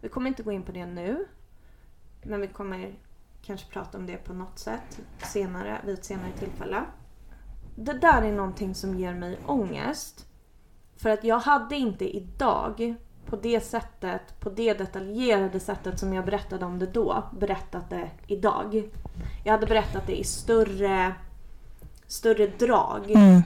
Vi 0.00 0.08
kommer 0.08 0.28
inte 0.28 0.42
gå 0.42 0.52
in 0.52 0.62
på 0.62 0.72
det 0.72 0.86
nu. 0.86 1.26
Men 2.22 2.40
vi 2.40 2.46
kommer 2.48 2.94
kanske 3.48 3.72
prata 3.72 3.98
om 3.98 4.06
det 4.06 4.16
på 4.16 4.32
något 4.32 4.58
sätt 4.58 5.00
senare, 5.18 5.80
vid 5.84 5.94
ett 5.94 6.04
senare 6.04 6.32
tillfälle. 6.38 6.84
Det 7.76 7.92
där 7.92 8.22
är 8.22 8.32
någonting 8.32 8.74
som 8.74 8.98
ger 8.98 9.14
mig 9.14 9.38
ångest. 9.46 10.26
För 10.96 11.10
att 11.10 11.24
jag 11.24 11.38
hade 11.38 11.76
inte 11.76 12.16
idag, 12.16 12.94
på 13.26 13.36
det 13.36 13.60
sättet, 13.60 14.40
på 14.40 14.50
det 14.50 14.74
detaljerade 14.78 15.60
sättet 15.60 15.98
som 15.98 16.12
jag 16.12 16.24
berättade 16.24 16.64
om 16.64 16.78
det 16.78 16.86
då, 16.86 17.24
berättat 17.40 17.90
det 17.90 18.10
idag. 18.26 18.90
Jag 19.44 19.52
hade 19.52 19.66
berättat 19.66 20.06
det 20.06 20.20
i 20.20 20.24
större, 20.24 21.14
större 22.06 22.46
drag 22.46 23.10
Mm. 23.10 23.42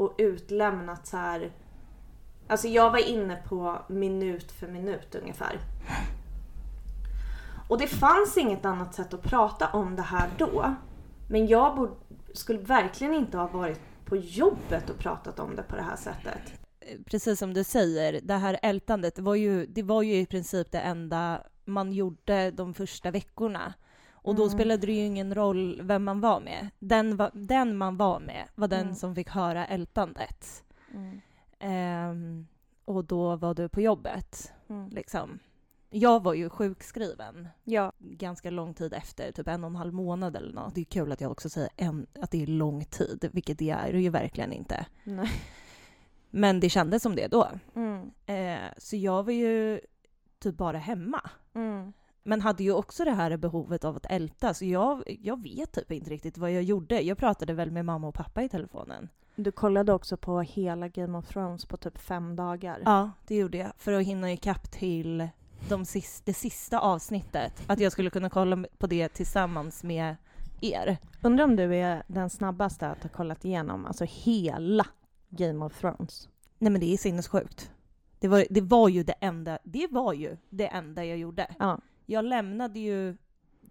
och 0.00 0.14
utlämnat 0.18 1.06
så 1.06 1.16
här. 1.16 1.50
Alltså 2.48 2.68
jag 2.68 2.90
var 2.90 3.08
inne 3.08 3.36
på 3.36 3.78
minut 3.88 4.52
för 4.52 4.68
minut 4.68 5.14
ungefär. 5.14 5.58
Och 7.68 7.78
det 7.78 7.86
fanns 7.86 8.36
inget 8.36 8.64
annat 8.64 8.94
sätt 8.94 9.14
att 9.14 9.22
prata 9.22 9.68
om 9.72 9.96
det 9.96 10.02
här 10.02 10.30
då. 10.38 10.74
Men 11.30 11.46
jag 11.46 11.76
borde, 11.76 11.92
skulle 12.34 12.58
verkligen 12.58 13.14
inte 13.14 13.38
ha 13.38 13.46
varit 13.46 13.80
på 14.04 14.16
jobbet 14.16 14.90
och 14.90 14.98
pratat 14.98 15.38
om 15.40 15.56
det 15.56 15.62
på 15.62 15.76
det 15.76 15.82
här 15.82 15.96
sättet. 15.96 16.40
precis 17.04 17.38
som 17.38 17.54
du 17.54 17.64
säger, 17.64 18.20
det 18.22 18.34
här 18.34 18.58
ältandet, 18.62 19.14
det 19.14 19.22
var 19.22 19.34
ju, 19.34 19.66
det 19.66 19.82
var 19.82 20.02
ju 20.02 20.14
i 20.20 20.26
princip 20.26 20.72
det 20.72 20.80
enda 20.80 21.42
man 21.64 21.92
gjorde 21.92 22.50
de 22.50 22.74
första 22.74 23.10
veckorna. 23.10 23.74
Och 24.12 24.34
då 24.34 24.42
Mm. 24.42 24.54
spelade 24.54 24.86
det 24.86 24.92
ju 24.92 25.04
ingen 25.04 25.34
roll 25.34 25.80
vem 25.82 26.04
man 26.04 26.20
var 26.20 26.40
med. 26.40 26.68
Den, 26.78 27.16
va, 27.16 27.30
den 27.34 27.76
man 27.76 27.96
var 27.96 28.20
med 28.20 28.44
var 28.54 28.68
den 28.68 28.80
Mm. 28.80 28.94
som 28.94 29.14
fick 29.14 29.28
höra 29.30 29.66
ältandet. 29.66 30.64
Ehm, 31.58 32.46
och 32.84 33.04
då 33.04 33.36
var 33.36 33.54
du 33.54 33.68
på 33.68 33.80
jobbet, 33.80 34.52
Mm. 34.68 34.88
liksom. 34.88 35.38
Jag 35.90 36.22
var 36.22 36.34
ju 36.34 36.48
sjukskriven 36.48 37.48
Ja. 37.64 37.92
ganska 37.98 38.50
lång 38.50 38.74
tid 38.74 38.92
efter, 38.94 39.32
typ 39.32 39.48
en 39.48 39.64
och 39.64 39.70
en 39.70 39.76
halv 39.76 39.94
månad 39.94 40.36
eller 40.36 40.52
något. 40.52 40.74
Det 40.74 40.80
är 40.80 40.84
kul 40.84 41.12
att 41.12 41.20
jag 41.20 41.30
också 41.30 41.48
säger 41.48 41.70
en, 41.76 42.06
att 42.20 42.30
det 42.30 42.42
är 42.42 42.46
lång 42.46 42.84
tid, 42.84 43.28
vilket 43.32 43.58
det 43.58 43.70
är 43.70 43.92
ju 43.92 44.10
verkligen 44.10 44.52
inte. 44.52 44.86
Nej. 45.04 45.30
Men 46.30 46.60
det 46.60 46.68
kändes 46.68 47.02
som 47.02 47.16
det 47.16 47.26
då. 47.26 47.48
Mm. 47.74 48.10
Eh, 48.26 48.68
så 48.78 48.96
jag 48.96 49.22
var 49.22 49.32
ju 49.32 49.80
typ 50.38 50.56
bara 50.56 50.78
hemma. 50.78 51.30
Mm. 51.54 51.92
Men 52.22 52.40
hade 52.40 52.62
ju 52.64 52.72
också 52.72 53.04
det 53.04 53.10
här 53.10 53.36
behovet 53.36 53.84
av 53.84 53.96
att 53.96 54.06
älta, 54.06 54.54
så 54.54 54.64
jag, 54.64 55.02
jag 55.22 55.42
vet 55.42 55.72
typ 55.72 55.92
inte 55.92 56.10
riktigt 56.10 56.38
vad 56.38 56.52
jag 56.52 56.62
gjorde. 56.62 57.00
Jag 57.00 57.18
pratade 57.18 57.52
väl 57.52 57.70
med 57.70 57.84
mamma 57.84 58.08
och 58.08 58.14
pappa 58.14 58.42
i 58.42 58.48
telefonen. 58.48 59.08
Du 59.36 59.52
kollade 59.52 59.92
också 59.92 60.16
på 60.16 60.40
hela 60.40 60.88
Game 60.88 61.18
of 61.18 61.28
Thrones 61.28 61.66
på 61.66 61.76
typ 61.76 61.98
fem 61.98 62.36
dagar. 62.36 62.82
Ja, 62.84 63.10
det 63.26 63.36
gjorde 63.36 63.58
jag. 63.58 63.72
För 63.76 63.92
att 63.92 64.06
hinna 64.06 64.32
ikapp 64.32 64.70
till 64.70 65.28
de 65.68 65.84
sis- 65.84 66.22
det 66.24 66.34
sista 66.34 66.78
avsnittet. 66.78 67.62
Att 67.66 67.80
jag 67.80 67.92
skulle 67.92 68.10
kunna 68.10 68.30
kolla 68.30 68.64
på 68.78 68.86
det 68.86 69.08
tillsammans 69.08 69.84
med 69.84 70.16
er. 70.60 70.98
Undrar 71.22 71.44
om 71.44 71.56
du 71.56 71.76
är 71.76 72.02
den 72.06 72.30
snabbaste 72.30 72.88
att 72.88 73.02
ha 73.02 73.08
kollat 73.10 73.44
igenom 73.44 73.86
alltså 73.86 74.04
hela 74.08 74.86
Game 75.28 75.64
of 75.64 75.80
Thrones. 75.80 76.28
Nej 76.58 76.72
men 76.72 76.80
det 76.80 76.92
är 76.92 76.96
sinnessjukt. 76.96 77.70
Det 78.18 78.28
var, 78.28 78.44
det 78.50 78.60
var 78.60 78.88
ju 78.88 79.02
det 79.02 79.14
enda, 79.20 79.58
det 79.64 79.86
var 79.90 80.12
ju 80.12 80.36
det 80.50 80.66
enda 80.66 81.04
jag 81.04 81.18
gjorde. 81.18 81.54
Ja. 81.58 81.80
Jag 82.06 82.24
lämnade 82.24 82.78
ju 82.80 83.16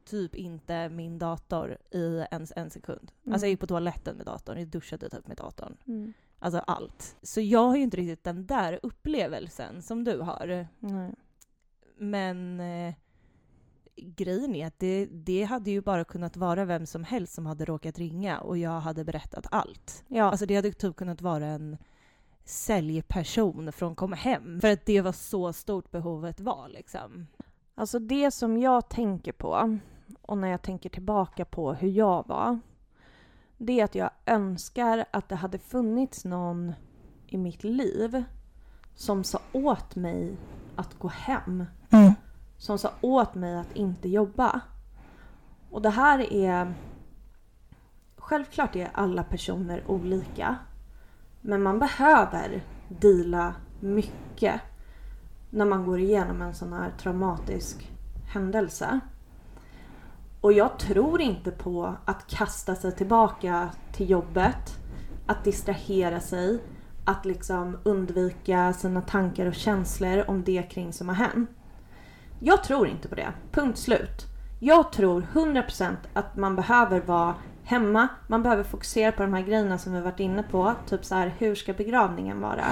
typ 0.05 0.35
inte 0.35 0.89
min 0.89 1.19
dator 1.19 1.77
i 1.91 2.25
ens 2.31 2.53
en 2.55 2.69
sekund. 2.69 3.11
Mm. 3.23 3.33
Alltså 3.33 3.45
jag 3.45 3.49
gick 3.51 3.59
på 3.59 3.67
toaletten 3.67 4.15
med 4.17 4.25
datorn, 4.25 4.59
jag 4.59 4.67
duschade 4.67 5.09
typ 5.09 5.27
med 5.27 5.37
datorn. 5.37 5.77
Mm. 5.87 6.13
Alltså 6.39 6.59
allt. 6.59 7.15
Så 7.21 7.41
jag 7.41 7.67
har 7.67 7.75
ju 7.75 7.83
inte 7.83 7.97
riktigt 7.97 8.23
den 8.23 8.45
där 8.45 8.79
upplevelsen 8.83 9.81
som 9.81 10.03
du 10.03 10.19
har. 10.19 10.67
Nej. 10.79 11.13
Men 11.97 12.59
eh, 12.59 12.93
grejen 13.95 14.55
är 14.55 14.67
att 14.67 14.79
det, 14.79 15.05
det 15.05 15.43
hade 15.43 15.71
ju 15.71 15.81
bara 15.81 16.03
kunnat 16.03 16.37
vara 16.37 16.65
vem 16.65 16.85
som 16.85 17.03
helst 17.03 17.33
som 17.33 17.45
hade 17.45 17.65
råkat 17.65 17.99
ringa 17.99 18.39
och 18.39 18.57
jag 18.57 18.79
hade 18.79 19.03
berättat 19.03 19.47
allt. 19.51 20.03
Ja. 20.07 20.23
Alltså 20.23 20.45
det 20.45 20.55
hade 20.55 20.71
typ 20.71 20.95
kunnat 20.95 21.21
vara 21.21 21.45
en 21.45 21.77
säljperson 22.45 23.71
från 23.71 23.95
Kom 23.95 24.13
Hem. 24.13 24.61
För 24.61 24.71
att 24.71 24.85
det 24.85 25.01
var 25.01 25.11
så 25.11 25.53
stort 25.53 25.91
behovet 25.91 26.39
var 26.39 26.67
liksom. 26.69 27.27
Alltså 27.75 27.99
det 27.99 28.31
som 28.31 28.57
jag 28.57 28.89
tänker 28.89 29.31
på, 29.31 29.79
och 30.21 30.37
när 30.37 30.47
jag 30.47 30.61
tänker 30.61 30.89
tillbaka 30.89 31.45
på 31.45 31.73
hur 31.73 31.89
jag 31.89 32.27
var, 32.27 32.59
det 33.57 33.79
är 33.79 33.83
att 33.83 33.95
jag 33.95 34.09
önskar 34.25 35.05
att 35.11 35.29
det 35.29 35.35
hade 35.35 35.57
funnits 35.59 36.25
någon 36.25 36.73
i 37.27 37.37
mitt 37.37 37.63
liv 37.63 38.23
som 38.95 39.23
sa 39.23 39.39
åt 39.53 39.95
mig 39.95 40.37
att 40.75 40.99
gå 40.99 41.07
hem. 41.07 41.65
Som 42.57 42.77
sa 42.77 42.91
åt 43.01 43.35
mig 43.35 43.55
att 43.57 43.75
inte 43.75 44.09
jobba. 44.09 44.61
Och 45.69 45.81
det 45.81 45.89
här 45.89 46.33
är... 46.33 46.73
Självklart 48.17 48.75
är 48.75 48.89
alla 48.93 49.23
personer 49.23 49.83
olika. 49.87 50.55
Men 51.41 51.63
man 51.63 51.79
behöver 51.79 52.63
dela 52.87 53.55
mycket 53.79 54.61
när 55.49 55.65
man 55.65 55.85
går 55.85 55.99
igenom 55.99 56.41
en 56.41 56.53
sån 56.53 56.73
här 56.73 56.91
traumatisk 56.97 57.91
händelse. 58.27 58.99
Och 60.41 60.53
jag 60.53 60.79
tror 60.79 61.21
inte 61.21 61.51
på 61.51 61.95
att 62.05 62.27
kasta 62.27 62.75
sig 62.75 62.91
tillbaka 62.91 63.69
till 63.93 64.09
jobbet, 64.09 64.79
att 65.25 65.43
distrahera 65.43 66.19
sig, 66.19 66.59
att 67.05 67.25
liksom 67.25 67.77
undvika 67.83 68.73
sina 68.73 69.01
tankar 69.01 69.45
och 69.45 69.55
känslor 69.55 70.29
om 70.29 70.43
det 70.43 70.63
kring 70.63 70.93
som 70.93 71.09
har 71.09 71.15
hänt. 71.15 71.49
Jag 72.39 72.63
tror 72.63 72.87
inte 72.87 73.07
på 73.07 73.15
det. 73.15 73.33
Punkt 73.51 73.77
slut. 73.77 74.25
Jag 74.59 74.91
tror 74.91 75.27
100% 75.33 75.95
att 76.13 76.35
man 76.35 76.55
behöver 76.55 77.01
vara 77.01 77.35
hemma. 77.63 78.07
Man 78.27 78.43
behöver 78.43 78.63
fokusera 78.63 79.11
på 79.11 79.21
de 79.21 79.33
här 79.33 79.41
grejerna 79.41 79.77
som 79.77 79.93
vi 79.93 80.01
varit 80.01 80.19
inne 80.19 80.43
på. 80.43 80.73
Typ 80.89 81.05
så 81.05 81.15
här, 81.15 81.35
hur 81.37 81.55
ska 81.55 81.73
begravningen 81.73 82.41
vara? 82.41 82.65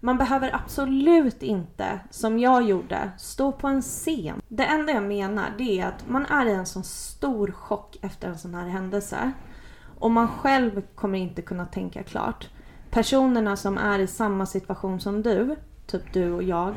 Man 0.00 0.18
behöver 0.18 0.54
absolut 0.54 1.42
inte, 1.42 2.00
som 2.10 2.38
jag 2.38 2.62
gjorde, 2.62 3.10
stå 3.18 3.52
på 3.52 3.66
en 3.66 3.82
scen. 3.82 4.42
Det 4.48 4.64
enda 4.64 4.92
jag 4.92 5.02
menar 5.02 5.46
det 5.58 5.80
är 5.80 5.86
att 5.86 6.08
man 6.08 6.26
är 6.26 6.46
i 6.46 6.52
en 6.52 6.66
sån 6.66 6.84
stor 6.84 7.50
chock 7.50 7.96
efter 8.02 8.28
en 8.28 8.38
sån 8.38 8.54
här 8.54 8.68
händelse. 8.68 9.32
Och 9.98 10.10
man 10.10 10.28
själv 10.28 10.82
kommer 10.94 11.18
inte 11.18 11.42
kunna 11.42 11.66
tänka 11.66 12.02
klart. 12.02 12.48
Personerna 12.90 13.56
som 13.56 13.78
är 13.78 13.98
i 13.98 14.06
samma 14.06 14.46
situation 14.46 15.00
som 15.00 15.22
du, 15.22 15.56
typ 15.88 16.12
du 16.12 16.32
och 16.32 16.42
jag 16.42 16.74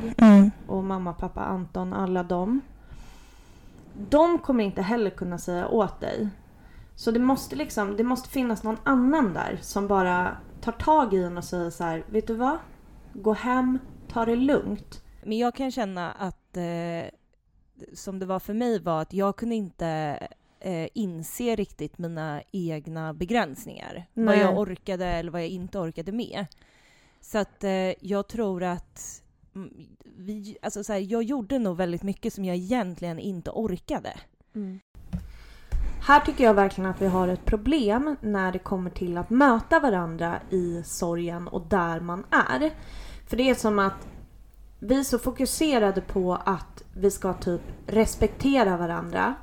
och 0.66 0.84
mamma, 0.84 1.12
pappa, 1.12 1.40
Anton, 1.40 1.92
alla 1.92 2.22
dem. 2.22 2.60
De 4.10 4.38
kommer 4.38 4.64
inte 4.64 4.82
heller 4.82 5.10
kunna 5.10 5.38
säga 5.38 5.68
åt 5.68 6.00
dig. 6.00 6.28
Så 6.96 7.10
det 7.10 7.18
måste 7.18 7.56
liksom, 7.56 7.96
det 7.96 8.04
måste 8.04 8.28
finnas 8.28 8.62
någon 8.62 8.78
annan 8.84 9.32
där 9.32 9.58
som 9.62 9.88
bara 9.88 10.36
tar 10.60 10.72
tag 10.72 11.14
i 11.14 11.22
en 11.22 11.38
och 11.38 11.44
säger 11.44 11.70
så 11.70 11.84
här, 11.84 12.04
vet 12.10 12.26
du 12.26 12.34
vad? 12.34 12.58
Gå 13.12 13.32
hem, 13.32 13.78
ta 14.08 14.24
det 14.24 14.36
lugnt. 14.36 15.02
Men 15.24 15.38
jag 15.38 15.54
kan 15.54 15.70
känna 15.70 16.12
att 16.12 16.56
eh, 16.56 17.10
som 17.94 18.18
det 18.18 18.26
var 18.26 18.38
för 18.38 18.54
mig 18.54 18.80
var 18.80 19.02
att 19.02 19.12
jag 19.12 19.36
kunde 19.36 19.54
inte 19.54 20.18
eh, 20.60 20.88
inse 20.94 21.56
riktigt 21.56 21.98
mina 21.98 22.42
egna 22.52 23.14
begränsningar. 23.14 24.06
Vad 24.14 24.24
Nej. 24.24 24.38
jag 24.38 24.58
orkade 24.58 25.06
eller 25.06 25.30
vad 25.30 25.42
jag 25.42 25.48
inte 25.48 25.78
orkade 25.78 26.12
med. 26.12 26.46
Så 27.22 27.38
att 27.38 27.64
eh, 27.64 27.92
jag 28.00 28.28
tror 28.28 28.62
att 28.62 29.22
mm, 29.54 29.70
vi, 30.16 30.56
alltså 30.62 30.84
så 30.84 30.92
här, 30.92 31.00
jag 31.00 31.22
gjorde 31.22 31.58
nog 31.58 31.76
väldigt 31.76 32.02
mycket 32.02 32.32
som 32.32 32.44
jag 32.44 32.56
egentligen 32.56 33.18
inte 33.18 33.50
orkade. 33.50 34.12
Här 36.06 36.20
tycker 36.20 36.44
jag 36.44 36.54
verkligen 36.54 36.90
att 36.90 37.02
vi 37.02 37.06
har 37.06 37.28
ett 37.28 37.44
problem 37.44 38.16
när 38.20 38.52
det 38.52 38.58
kommer 38.58 38.90
till 38.90 39.18
att 39.18 39.30
möta 39.30 39.80
varandra 39.80 40.40
i 40.50 40.82
sorgen 40.84 41.48
och 41.48 41.66
där 41.66 42.00
man 42.00 42.24
är. 42.30 42.70
För 43.26 43.36
det 43.36 43.50
är 43.50 43.54
som 43.54 43.78
att 43.78 44.08
vi 44.78 44.98
är 44.98 45.02
så 45.02 45.18
fokuserade 45.18 46.00
på 46.00 46.34
att 46.34 46.82
vi 46.94 47.10
ska 47.10 47.32
typ 47.32 47.62
respektera 47.86 48.76
varandra. 48.76 49.34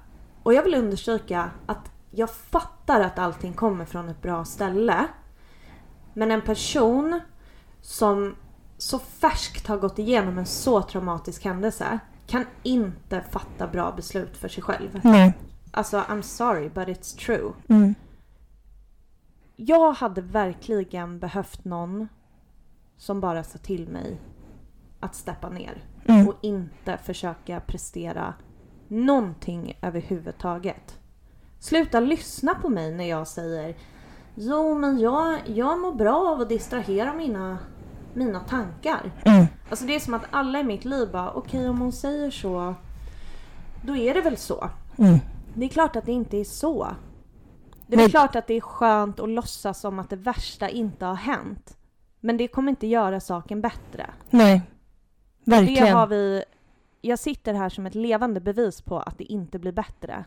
Och 0.44 0.54
jag 0.54 0.64
vill 0.64 0.76
understryka 0.76 1.52
att 1.66 1.92
jag 2.12 2.30
fattar 2.30 3.02
att 3.02 3.20
allting 3.20 3.54
kommer 3.54 3.86
från 3.86 4.10
ett 4.10 4.22
bra 4.22 4.46
ställe. 4.46 5.08
Men 6.14 6.32
en 6.32 6.42
person 6.42 7.20
som 7.90 8.36
så 8.78 9.00
färskt 9.00 9.68
har 9.68 9.78
gått 9.78 10.00
igenom 10.00 10.38
en 10.38 10.46
så 10.46 10.82
traumatisk 10.82 11.46
händelse 11.46 12.00
kan 12.28 12.46
inte 12.64 13.22
fatta 13.22 13.68
bra 13.68 13.92
beslut 13.92 14.38
för 14.38 14.48
sig 14.48 14.64
själv. 14.64 15.00
Nej. 15.04 15.34
Alltså 15.72 15.98
I'm 15.98 16.22
sorry 16.22 16.70
but 16.70 16.88
it's 16.88 17.18
true. 17.26 17.54
Mm. 17.68 17.96
Jag 19.56 19.92
hade 19.92 20.22
verkligen 20.22 21.20
behövt 21.20 21.66
någon 21.66 22.08
som 22.98 23.22
bara 23.22 23.44
sa 23.44 23.58
till 23.58 23.88
mig 23.88 24.22
att 25.00 25.16
steppa 25.16 25.50
ner 25.50 25.84
Mm. 26.06 26.28
och 26.28 26.36
inte 26.42 26.98
försöka 26.98 27.60
prestera 27.60 28.34
någonting 28.88 29.78
överhuvudtaget. 29.82 31.00
Sluta 31.60 32.00
lyssna 32.00 32.56
på 32.56 32.70
mig 32.70 32.92
när 32.92 33.10
jag 33.10 33.28
säger 33.28 33.76
Jo 34.36 34.78
men 34.78 35.00
jag, 35.00 35.40
jag 35.46 35.80
mår 35.80 35.94
bra 35.94 36.30
av 36.30 36.42
att 36.42 36.50
distrahera 36.50 37.14
mina, 37.14 37.58
mina 38.14 38.40
tankar. 38.40 39.12
Mm. 39.26 39.46
Alltså 39.70 39.86
det 39.86 39.96
är 39.96 40.00
som 40.00 40.14
att 40.14 40.26
alla 40.32 40.60
i 40.60 40.64
mitt 40.64 40.86
liv 40.86 41.10
bara 41.12 41.32
okej 41.32 41.70
om 41.70 41.80
hon 41.82 41.92
säger 41.92 42.32
så 42.32 42.76
då 43.86 43.96
är 43.96 44.14
det 44.14 44.22
väl 44.22 44.38
så. 44.38 44.70
Mm. 44.98 45.20
Det 45.54 45.66
är 45.66 45.70
klart 45.70 45.96
att 45.96 46.06
det 46.06 46.12
inte 46.12 46.38
är 46.38 46.44
så. 46.44 46.88
Det 47.88 47.96
är 47.96 47.98
Men- 47.98 48.10
klart 48.10 48.36
att 48.36 48.48
det 48.48 48.54
är 48.54 48.62
skönt 48.62 49.20
att 49.20 49.30
låtsas 49.30 49.80
som 49.80 50.00
att 50.00 50.10
det 50.10 50.16
värsta 50.16 50.70
inte 50.70 51.06
har 51.06 51.16
hänt. 51.16 51.78
Men 52.20 52.38
det 52.38 52.48
kommer 52.48 52.70
inte 52.70 52.88
göra 52.88 53.20
saken 53.20 53.62
bättre. 53.62 54.10
Nej. 54.30 54.62
Det 55.44 55.52
Verkligen. 55.52 55.94
har 55.96 56.08
vi... 56.08 56.44
Jag 57.02 57.20
sitter 57.20 57.54
här 57.54 57.70
som 57.70 57.86
ett 57.86 57.96
levande 57.96 58.40
bevis 58.42 58.82
på 58.82 59.00
att 59.00 59.18
det 59.18 59.24
inte 59.24 59.60
blir 59.60 59.72
bättre. 59.72 60.26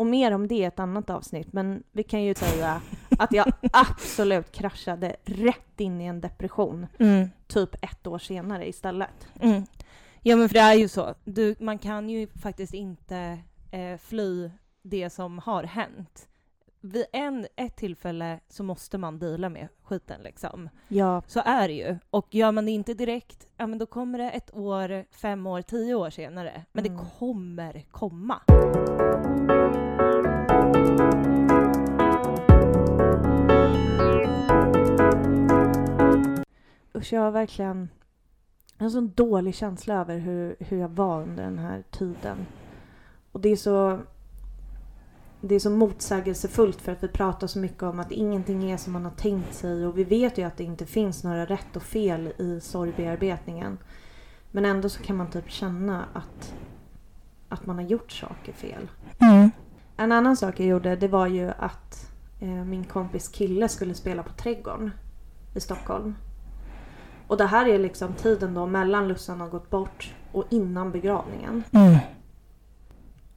Och 0.00 0.06
mer 0.06 0.32
om 0.32 0.48
det 0.48 0.54
i 0.54 0.64
ett 0.64 0.78
annat 0.78 1.10
avsnitt. 1.10 1.52
Men 1.52 1.82
vi 1.92 2.02
kan 2.02 2.22
ju 2.22 2.34
säga 2.34 2.80
att 3.18 3.32
jag 3.32 3.52
absolut 3.72 4.52
kraschade 4.52 5.16
rätt 5.24 5.80
in 5.80 6.00
i 6.00 6.04
en 6.06 6.20
depression. 6.20 6.86
Mm. 6.98 7.28
Typ 7.46 7.84
ett 7.84 8.06
år 8.06 8.18
senare 8.18 8.68
istället. 8.68 9.28
Mm. 9.40 9.62
Ja 10.22 10.36
men 10.36 10.48
för 10.48 10.54
det 10.54 10.60
är 10.60 10.74
ju 10.74 10.88
så. 10.88 11.14
Du, 11.24 11.54
man 11.60 11.78
kan 11.78 12.10
ju 12.10 12.26
faktiskt 12.26 12.74
inte 12.74 13.38
eh, 13.70 13.96
fly 13.98 14.50
det 14.82 15.10
som 15.10 15.38
har 15.38 15.62
hänt. 15.64 16.26
Vid 16.80 17.04
en, 17.12 17.46
ett 17.56 17.76
tillfälle 17.76 18.40
så 18.48 18.62
måste 18.62 18.98
man 18.98 19.18
deala 19.18 19.48
med 19.48 19.68
skiten 19.82 20.20
liksom. 20.22 20.68
Ja, 20.88 21.22
Så 21.26 21.42
är 21.44 21.68
det 21.68 21.74
ju. 21.74 21.98
Och 22.10 22.34
gör 22.34 22.52
man 22.52 22.64
det 22.66 22.70
inte 22.72 22.94
direkt, 22.94 23.46
ja 23.56 23.66
men 23.66 23.78
då 23.78 23.86
kommer 23.86 24.18
det 24.18 24.30
ett 24.30 24.54
år, 24.56 25.04
fem 25.10 25.46
år, 25.46 25.62
tio 25.62 25.94
år 25.94 26.10
senare. 26.10 26.64
Men 26.72 26.86
Mm. 26.86 26.96
det 26.98 27.04
kommer 27.18 27.84
komma 27.90 28.40
usch 37.00 37.12
jag 37.12 37.20
har 37.20 37.30
verkligen 37.30 37.88
en 38.78 38.90
sån 38.90 39.12
dålig 39.14 39.54
känsla 39.54 39.94
över 39.94 40.18
hur, 40.18 40.56
hur 40.58 40.78
jag 40.78 40.88
var 40.88 41.22
under 41.22 41.44
den 41.44 41.58
här 41.58 41.84
tiden. 41.90 42.46
Och 43.32 43.40
det 43.40 43.48
är 43.48 43.56
så 43.56 44.00
det 45.40 45.54
är 45.54 45.58
så 45.58 45.70
motsägelsefullt 45.70 46.80
för 46.80 46.92
att 46.92 47.02
vi 47.02 47.08
pratar 47.08 47.46
så 47.46 47.58
mycket 47.58 47.82
om 47.82 48.00
att 48.00 48.12
ingenting 48.12 48.70
är 48.70 48.76
som 48.76 48.92
man 48.92 49.04
har 49.04 49.10
tänkt 49.10 49.54
sig 49.54 49.86
och 49.86 49.98
vi 49.98 50.04
vet 50.04 50.38
ju 50.38 50.42
att 50.42 50.56
det 50.56 50.64
inte 50.64 50.86
finns 50.86 51.24
några 51.24 51.46
rätt 51.46 51.76
och 51.76 51.82
fel 51.82 52.32
i 52.38 52.60
sorgbearbetningen. 52.60 53.78
Men 54.50 54.64
ändå 54.64 54.88
så 54.88 55.02
kan 55.02 55.16
man 55.16 55.30
typ 55.30 55.50
känna 55.50 56.04
att, 56.12 56.54
att 57.48 57.66
man 57.66 57.76
har 57.76 57.82
gjort 57.82 58.12
saker 58.12 58.52
fel. 58.52 58.88
Mm. 59.18 59.50
En 60.00 60.12
annan 60.12 60.36
sak 60.36 60.60
jag 60.60 60.66
gjorde 60.66 60.96
det 60.96 61.08
var 61.08 61.26
ju 61.26 61.50
att 61.58 62.10
eh, 62.38 62.48
min 62.48 62.84
kompis 62.84 63.28
kille 63.28 63.68
skulle 63.68 63.94
spela 63.94 64.22
på 64.22 64.32
Trädgården 64.32 64.90
i 65.54 65.60
Stockholm. 65.60 66.14
Och 67.26 67.36
det 67.36 67.46
här 67.46 67.68
är 67.68 67.78
liksom 67.78 68.12
tiden 68.14 68.54
då 68.54 68.66
mellan 68.66 69.08
Lussan 69.08 69.40
har 69.40 69.48
gått 69.48 69.70
bort 69.70 70.14
och 70.32 70.44
innan 70.50 70.92
begravningen. 70.92 71.64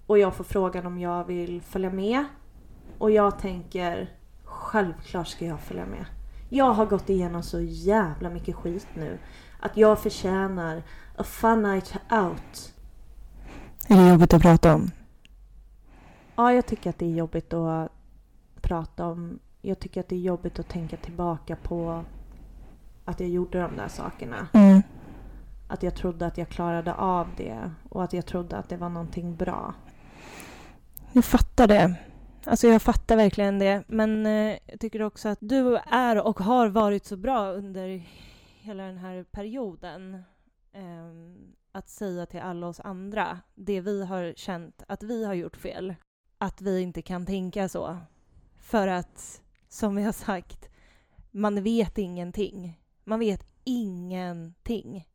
Och 0.08 0.20
jag 0.20 0.36
får 0.36 0.44
frågan 0.44 0.86
om 0.86 1.00
jag 1.00 1.24
vill 1.24 1.62
följa 1.62 1.90
med. 1.90 2.26
Och 2.98 3.12
jag 3.12 3.40
tänker 3.40 4.10
självklart 4.44 5.28
ska 5.28 5.46
jag 5.46 5.60
följa 5.60 5.86
med. 5.86 6.06
Jag 6.50 6.74
har 6.74 6.86
gått 6.86 7.10
igenom 7.10 7.44
så 7.44 7.60
jävla 7.62 8.30
mycket 8.30 8.56
skit 8.56 8.88
nu. 8.94 9.18
Att 9.60 9.78
jag 9.78 10.00
förtjänar 10.00 10.84
a 11.18 11.24
fun 11.24 11.64
night 11.64 11.94
out. 12.12 12.74
Är 13.88 13.96
det 13.96 14.10
jobbigt 14.10 14.34
att 14.34 14.42
prata 14.42 14.76
om? 14.76 14.92
Ja, 16.36 16.54
jag 16.54 16.66
tycker 16.66 16.90
att 16.90 17.00
det 17.00 17.06
är 17.06 17.16
jobbigt 17.16 17.54
att 17.54 17.92
prata 18.62 19.06
om. 19.06 19.40
Jag 19.62 19.80
tycker 19.80 20.00
att 20.00 20.10
det 20.10 20.16
är 20.16 20.20
jobbigt 20.20 20.60
att 20.60 20.70
tänka 20.70 20.98
tillbaka 20.98 21.56
på 21.56 22.04
att 23.06 23.20
jag 23.20 23.30
gjorde 23.30 23.62
de 23.62 23.76
där 23.76 23.88
sakerna. 23.88 24.48
Mm. 24.54 24.82
Att 25.68 25.84
jag 25.84 25.96
trodde 25.96 26.26
att 26.26 26.38
jag 26.38 26.50
klarade 26.50 26.94
av 26.94 27.28
det 27.38 27.72
och 27.90 28.04
att 28.04 28.14
jag 28.14 28.26
trodde 28.26 28.58
att 28.58 28.70
det 28.70 28.78
var 28.78 28.90
någonting 28.90 29.36
bra. 29.36 29.74
Jag 31.12 31.26
fattar 31.26 31.68
det. 31.68 31.96
Alltså 32.46 32.68
jag 32.68 32.82
fattar 32.82 33.16
verkligen 33.16 33.60
det. 33.60 33.84
Men 33.88 34.26
eh, 34.26 34.58
jag 34.66 34.80
tycker 34.80 35.02
också 35.02 35.30
att 35.30 35.38
du 35.42 35.78
är 35.78 36.28
och 36.28 36.40
har 36.40 36.68
varit 36.68 37.06
så 37.06 37.18
bra 37.18 37.52
under 37.52 38.04
hela 38.62 38.84
den 38.84 38.98
här 38.98 39.24
perioden. 39.24 40.14
Eh, 40.74 41.54
att 41.72 41.90
säga 41.90 42.26
till 42.26 42.40
alla 42.40 42.68
oss 42.68 42.80
andra 42.80 43.40
det 43.56 43.82
vi 43.82 44.06
har 44.06 44.34
känt 44.36 44.84
att 44.88 45.04
vi 45.04 45.26
har 45.26 45.34
gjort 45.34 45.58
fel. 45.58 45.96
Att 46.44 46.62
vi 46.62 46.82
inte 46.82 47.02
kan 47.02 47.26
tänka 47.26 47.70
så. 47.70 47.98
För 48.60 48.88
att, 48.88 49.42
som 49.70 49.96
vi 49.96 50.04
har 50.04 50.12
sagt, 50.12 50.70
man 51.32 51.64
vet 51.64 51.98
ingenting. 51.98 52.80
Man 53.04 53.20
vet 53.20 53.46
ingenting. 53.64 55.08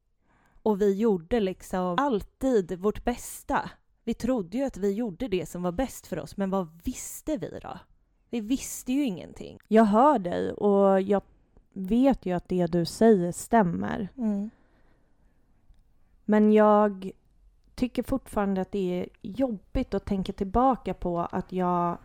Och 0.62 0.81
vi 0.81 0.95
gjorde 0.95 1.41
liksom 1.41 1.97
alltid 1.99 2.79
vårt 2.79 3.05
bästa. 3.05 3.71
Vi 4.05 4.14
trodde 4.14 4.59
ju 4.59 4.64
att 4.64 4.77
vi 4.77 4.93
gjorde 4.93 5.29
det 5.29 5.47
som 5.47 5.62
var 5.62 5.73
bäst 5.73 6.07
för 6.07 6.19
oss, 6.19 6.37
men 6.37 6.51
vad 6.51 6.83
visste 6.85 7.37
vi 7.37 7.59
då? 7.62 7.79
Vi 8.31 8.41
visste 8.41 8.93
ju 8.93 9.05
ingenting. 9.05 9.59
Jag 9.69 9.85
hör 9.85 10.19
dig 10.19 10.53
och 10.53 11.01
jag 11.01 11.23
vet 11.73 12.27
ju 12.27 12.33
att 12.33 12.49
det 12.49 12.67
du 12.67 12.85
säger 12.85 13.33
stämmer. 13.33 14.09
Men 16.25 16.53
jag 16.53 17.11
tycker 17.79 18.03
fortfarande 18.03 18.61
att 18.61 18.73
det 18.73 19.01
är 19.01 19.09
jobbigt 19.23 19.95
att 19.95 20.05
tänka 20.05 20.33
tillbaka 20.33 20.95
på 20.95 21.21
att 21.21 21.53
jag 21.53 21.99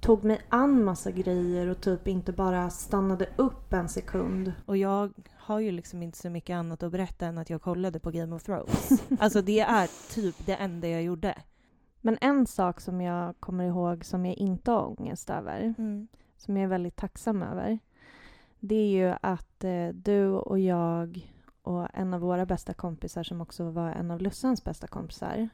tog 0.00 0.24
mig 0.24 0.40
an 0.48 0.84
massa 0.84 1.10
grejer 1.10 1.66
och 1.66 1.80
typ 1.80 2.08
inte 2.08 2.32
bara 2.32 2.70
stannade 2.70 3.28
upp 3.36 3.72
en 3.72 3.88
sekund. 3.88 4.52
Och 4.66 4.76
jag 4.76 5.12
har 5.36 5.60
ju 5.60 5.70
liksom 5.70 6.02
inte 6.02 6.18
så 6.18 6.30
mycket 6.30 6.54
annat 6.54 6.82
att 6.82 6.92
berätta 6.92 7.26
än 7.26 7.38
att 7.38 7.50
jag 7.50 7.62
kollade 7.62 8.00
på 8.00 8.10
Game 8.10 8.36
of 8.36 8.42
Thrones. 8.42 9.02
alltså 9.20 9.42
det 9.42 9.60
är 9.60 10.14
typ 10.14 10.46
det 10.46 10.54
enda 10.54 10.88
jag 10.88 11.02
gjorde. 11.02 11.34
Men 12.00 12.18
en 12.20 12.46
sak 12.46 12.80
som 12.80 13.00
jag 13.00 13.40
kommer 13.40 13.64
ihåg 13.64 14.04
som 14.04 14.26
jag 14.26 14.36
inte 14.36 14.70
har 14.70 15.00
ångest 15.00 15.30
över, 15.30 15.74
som 16.36 16.56
jag 16.56 16.64
är 16.64 16.68
väldigt 16.68 16.96
tacksam 16.96 17.42
över, 17.42 17.78
det 18.60 18.74
är 18.74 18.88
ju 18.88 19.14
att 19.22 19.64
eh, 19.64 19.88
du 19.88 20.28
och 20.28 20.58
jag 20.58 21.30
och 21.70 21.88
en 21.94 22.14
av 22.14 22.20
våra 22.20 22.46
bästa 22.46 22.74
kompisar 22.74 23.22
som 23.22 23.40
också 23.40 23.70
var 23.70 23.88
en 23.88 24.10
av 24.10 24.20
Lussans 24.20 24.64
bästa 24.64 24.86
kompisar 24.86 25.48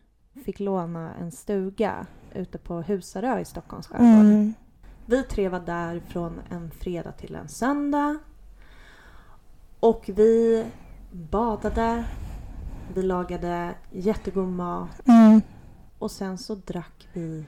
fick 0.45 0.61
låna 0.61 1.15
en 1.15 1.33
stuga 1.33 2.07
ute 2.35 2.59
på 2.59 2.83
Husarö 2.83 3.41
i 3.41 3.45
Stockholms 3.45 3.87
skärgård. 3.87 4.25
Mm. 4.25 4.55
Vi 5.07 5.23
tre 5.23 5.49
var 5.49 5.61
där 5.61 6.01
från 6.09 6.41
en 6.51 6.71
fredag 6.71 7.13
till 7.13 7.35
en 7.35 7.49
söndag. 7.49 8.19
Och 9.81 10.05
vi 10.15 10.65
badade, 11.13 12.05
vi 12.95 13.03
lagade 13.03 13.75
jättegod 13.93 14.49
mat 14.49 15.09
Mm. 15.09 15.43
och 15.99 16.11
sen 16.11 16.39
så 16.39 16.55
drack 16.55 17.09
vi 17.13 17.45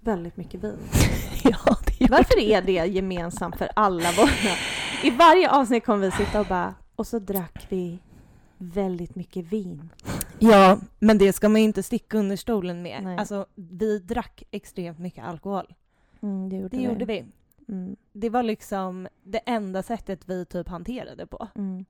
väldigt 0.00 0.36
mycket 0.36 0.64
vin. 0.64 0.78
Ja, 1.44 1.76
det 1.98 2.10
Varför 2.10 2.38
är 2.38 2.62
det 2.62 2.72
gemensamt 2.72 3.56
för 3.56 3.68
alla 3.76 4.12
våra? 4.12 4.54
I 5.02 5.10
varje 5.10 5.50
avsnitt 5.50 5.84
kommer 5.86 5.98
vi 6.06 6.10
sitta 6.10 6.40
och 6.40 6.46
bara 6.46 6.74
och 6.96 7.06
så 7.06 7.18
drack 7.18 7.66
vi 7.68 7.98
väldigt 8.58 9.14
mycket 9.14 9.52
vin. 9.52 9.88
Ja, 10.38 10.78
men 10.98 11.18
det 11.18 11.32
ska 11.32 11.48
man 11.48 11.60
ju 11.60 11.64
inte 11.66 11.82
sticka 11.82 12.18
under 12.18 12.36
stolen 12.36 12.82
med. 12.82 13.00
Nej. 13.02 13.18
Alltså, 13.18 13.46
vi 13.54 13.98
drack 13.98 14.42
extremt 14.50 14.98
mycket 14.98 15.24
alkohol. 15.24 15.74
Mm, 16.22 16.48
det 16.48 16.56
gjorde 16.56 16.76
Det 16.76 16.82
gjorde 16.82 17.04
vi. 17.04 17.24
Mm, 17.68 17.96
Det 18.12 18.30
var 18.30 18.42
liksom 18.42 19.08
det 19.22 19.38
enda 19.38 19.82
sättet 19.82 20.28
vi 20.28 20.44
typ 20.44 20.68
hanterade 20.68 21.26
på. 21.26 21.48
mm. 21.54 21.84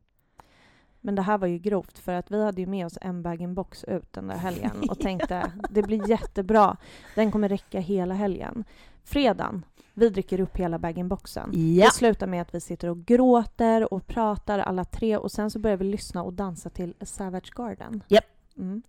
Men 1.00 1.14
det 1.14 1.22
här 1.22 1.38
var 1.38 1.46
ju 1.48 1.58
grovt 1.58 1.98
för 1.98 2.12
att 2.14 2.30
vi 2.30 2.44
hade 2.44 2.60
ju 2.60 2.66
med 2.66 2.86
oss 2.86 2.98
en 3.00 3.22
bag-in-box 3.22 3.84
ut 3.84 4.12
den 4.12 4.26
där 4.26 4.36
helgen 4.36 4.88
och 4.90 4.98
tänkte 5.00 5.52
det 5.70 5.82
blir 5.82 6.08
jättebra. 6.10 6.76
Den 7.14 7.30
kommer 7.32 7.48
räcka 7.48 7.80
hela 7.80 8.14
helgen. 8.14 8.64
Fredagen, 9.04 9.64
vi 9.94 10.08
dricker 10.08 10.40
upp 10.40 10.56
hela 10.56 10.78
bag-in-boxen. 10.78 11.50
Ja. 11.52 11.84
Det 11.84 11.92
slutar 11.92 12.26
med 12.26 12.42
att 12.42 12.54
vi 12.54 12.60
sitter 12.60 12.90
och 12.90 13.04
gråter 13.04 13.94
och 13.94 14.06
pratar 14.06 14.58
alla 14.58 14.84
tre 14.84 15.16
och 15.16 15.32
sen 15.32 15.50
så 15.50 15.58
börjar 15.58 15.76
vi 15.76 15.84
lyssna 15.84 16.22
och 16.22 16.32
dansa 16.32 16.70
till 16.70 16.94
Savage 17.00 17.52
Garden. 17.56 18.02
Japp. 18.08 18.24
Mm. 18.56 18.82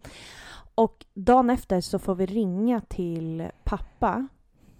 Och 0.75 1.05
dagen 1.13 1.49
efter 1.49 1.81
så 1.81 1.99
får 1.99 2.15
vi 2.15 2.25
ringa 2.25 2.81
till 2.81 3.49
pappa 3.63 4.27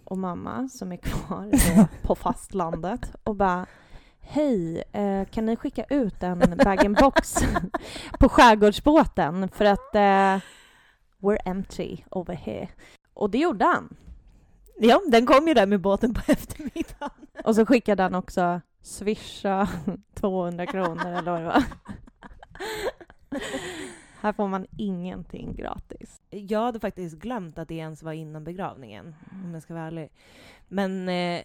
och 0.04 0.18
mamma 0.18 0.68
som 0.68 0.92
är 0.92 0.96
kvar 0.96 1.50
på 2.02 2.14
fastlandet 2.14 3.14
och 3.22 3.34
bara 3.34 3.66
Hej, 4.28 4.84
eh, 4.92 5.24
kan 5.24 5.46
ni 5.46 5.56
skicka 5.56 5.84
ut 5.84 6.22
en 6.22 6.56
bag-in-box 6.64 7.34
på 8.18 8.28
skärgårdsbåten 8.28 9.48
för 9.48 9.64
att 9.64 9.94
eh, 9.94 10.42
we're 11.20 11.38
empty 11.44 11.96
over 12.10 12.34
here. 12.34 12.68
Och 13.14 13.30
det 13.30 13.38
gjorde 13.38 13.64
han. 13.64 13.96
Ja, 14.78 15.00
den 15.08 15.26
kom 15.26 15.48
ju 15.48 15.54
där 15.54 15.66
med 15.66 15.80
båten 15.80 16.14
på 16.14 16.20
eftermiddagen. 16.32 17.26
Och 17.44 17.54
så 17.54 17.66
skickade 17.66 18.02
han 18.02 18.14
också 18.14 18.60
swisha 18.82 19.68
200 20.14 20.66
kronor 20.66 21.06
eller 21.06 21.30
vad 21.30 21.40
det 21.40 21.46
var. 21.46 21.64
Här 24.20 24.32
får 24.32 24.48
man 24.48 24.66
ingenting 24.78 25.54
gratis. 25.54 26.20
Jag 26.30 26.60
hade 26.60 26.80
faktiskt 26.80 27.16
glömt 27.16 27.58
att 27.58 27.68
det 27.68 27.74
ens 27.74 28.02
var 28.02 28.12
innan 28.12 28.44
begravningen, 28.44 29.14
om 29.44 29.54
jag 29.54 29.62
ska 29.62 29.74
vara 29.74 29.86
ärlig. 29.86 30.10
Men 30.68 31.08
eh, 31.08 31.42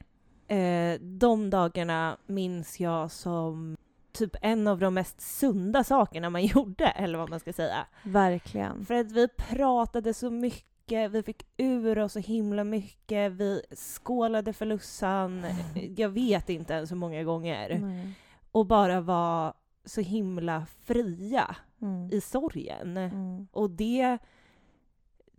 eh, 0.57 0.99
de 1.01 1.49
dagarna 1.49 2.17
minns 2.25 2.79
jag 2.79 3.11
som 3.11 3.77
typ 4.11 4.35
en 4.41 4.67
av 4.67 4.79
de 4.79 4.93
mest 4.93 5.21
sunda 5.21 5.83
sakerna 5.83 6.29
man 6.29 6.45
gjorde, 6.45 6.85
eller 6.85 7.17
vad 7.17 7.29
man 7.29 7.39
ska 7.39 7.53
säga. 7.53 7.85
Verkligen. 8.03 8.85
För 8.85 8.93
att 8.93 9.11
vi 9.11 9.27
pratade 9.27 10.13
så 10.13 10.29
mycket, 10.29 10.65
vi 10.91 11.23
fick 11.23 11.45
ur 11.57 11.99
oss 11.99 12.13
så 12.13 12.19
himla 12.19 12.63
mycket, 12.63 13.31
vi 13.31 13.61
skålade 13.75 14.53
för 14.53 14.65
Lussan, 14.65 15.45
jag 15.97 16.09
vet 16.09 16.49
inte 16.49 16.73
ens 16.73 16.91
hur 16.91 16.95
många 16.95 17.23
gånger. 17.23 17.79
Nej. 17.79 18.13
Och 18.51 18.65
bara 18.65 19.01
var 19.01 19.53
så 19.85 20.01
himla 20.01 20.65
fria 20.83 21.55
Mm. 21.81 22.09
i 22.11 22.21
sorgen. 22.21 22.97
Mm. 22.97 23.47
Och 23.51 23.69
det, 23.69 24.17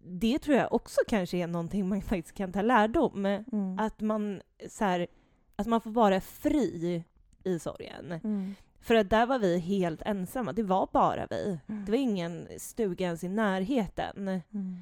det 0.05 0.39
tror 0.39 0.57
jag 0.57 0.73
också 0.73 1.01
kanske 1.09 1.37
är 1.37 1.47
någonting 1.47 1.89
man 1.89 2.03
faktiskt 2.03 2.37
kan 2.37 2.53
ta 2.53 2.63
lärdom. 2.63 3.27
Mm. 3.27 3.79
Att 3.79 4.01
man, 4.01 4.41
så 4.69 4.85
här, 4.85 5.07
att 5.57 5.67
man 5.67 5.81
får 5.81 5.91
vara 5.91 6.21
fri 6.21 7.05
i 7.45 7.59
sorgen. 7.59 8.13
Mm. 8.13 8.55
För 8.81 8.95
att 8.95 9.11
där 9.11 9.27
var 9.27 9.39
vi 9.39 9.59
helt 9.59 10.03
ensamma, 10.03 10.53
det 10.53 10.63
var 10.63 10.89
bara 10.93 11.27
vi. 11.31 11.59
Mm. 11.69 11.85
Det 11.85 11.91
var 11.93 11.99
ingen 11.99 12.49
stuga 12.59 13.07
ens 13.07 13.25
i 13.25 13.29
närheten. 13.29 14.29
Mm. 14.29 14.81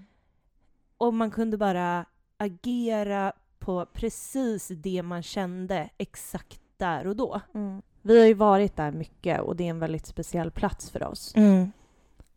Och 1.01 1.15
man 1.15 1.31
kunde 1.31 1.57
bara 1.57 2.05
agera 2.37 3.33
på 3.59 3.87
precis 3.87 4.69
det 4.69 5.03
man 5.03 5.23
kände 5.23 5.91
exakt 5.99 6.61
där 6.77 7.07
och 7.07 7.17
då. 7.17 7.41
Mm. 7.55 7.83
Vi 8.03 8.19
har 8.19 8.27
ju 8.27 8.35
varit 8.35 8.77
där 8.77 8.93
mycket 8.93 9.41
och 9.41 9.57
det 9.57 9.65
är 9.65 9.71
en 9.71 9.79
väldigt 9.79 10.07
speciell 10.07 10.51
plats 10.51 10.91
för 10.91 11.03
oss. 11.03 11.35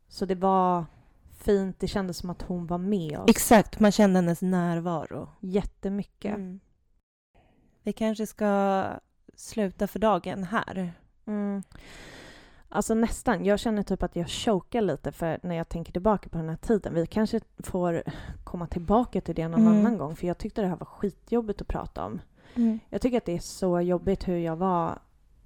Så 0.08 0.26
det 0.26 0.36
var 0.36 0.86
fint, 1.38 1.80
det 1.80 1.88
kändes 1.88 2.18
som 2.18 2.30
att 2.30 2.42
hon 2.42 2.68
var 2.68 2.78
med 2.78 3.20
oss 3.20 3.30
Exakt, 3.30 3.80
man 3.80 3.92
kände 3.92 4.18
hennes 4.18 4.42
närvaro. 4.42 5.30
jättemycket. 5.40 6.36
Mm. 6.36 6.60
Vi 7.84 7.94
kanske 7.94 8.28
ska 8.28 8.86
sluta 9.36 9.88
för 9.88 10.00
dagen 10.00 10.44
här. 10.44 10.94
Mm. 11.26 11.64
Alltså 12.76 12.94
nästan. 12.94 13.46
Jag 13.46 13.60
känner 13.60 13.84
typ 13.84 14.04
att 14.04 14.16
jag 14.16 14.30
chokar 14.30 14.82
lite 14.82 15.12
för 15.12 15.40
när 15.44 15.56
jag 15.56 15.70
tänker 15.70 15.92
tillbaka 15.92 16.30
på 16.30 16.38
den 16.38 16.50
här 16.50 16.56
tiden. 16.56 16.94
Vi 16.94 17.08
kanske 17.08 17.40
får 17.60 18.04
komma 18.44 18.68
tillbaka 18.68 19.22
till 19.22 19.36
det 19.36 19.48
någon 19.48 19.62
Mm. 19.68 19.78
annan 19.80 19.98
gång 19.98 20.16
för 20.16 20.28
jag 20.28 20.38
tyckte 20.38 20.62
det 20.62 20.68
här 20.68 20.76
var 20.76 20.86
skitjobbigt 20.86 21.62
att 21.62 21.68
prata 21.68 22.06
om. 22.06 22.22
Jag 22.90 23.02
tycker 23.02 23.18
att 23.18 23.26
det 23.26 23.36
är 23.36 23.40
så 23.40 23.82
jobbigt 23.82 24.28
hur 24.28 24.38
jag 24.38 24.56
var 24.56 25.00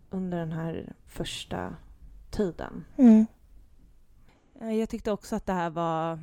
under 0.10 0.38
den 0.38 0.52
här 0.52 0.94
första 1.08 1.76
tiden. 2.32 2.86
Eh, 4.62 4.72
Jag 4.74 4.90
tyckte 4.90 5.12
också 5.12 5.36
att 5.36 5.46
det 5.46 5.54
här 5.54 5.70
var 5.70 6.20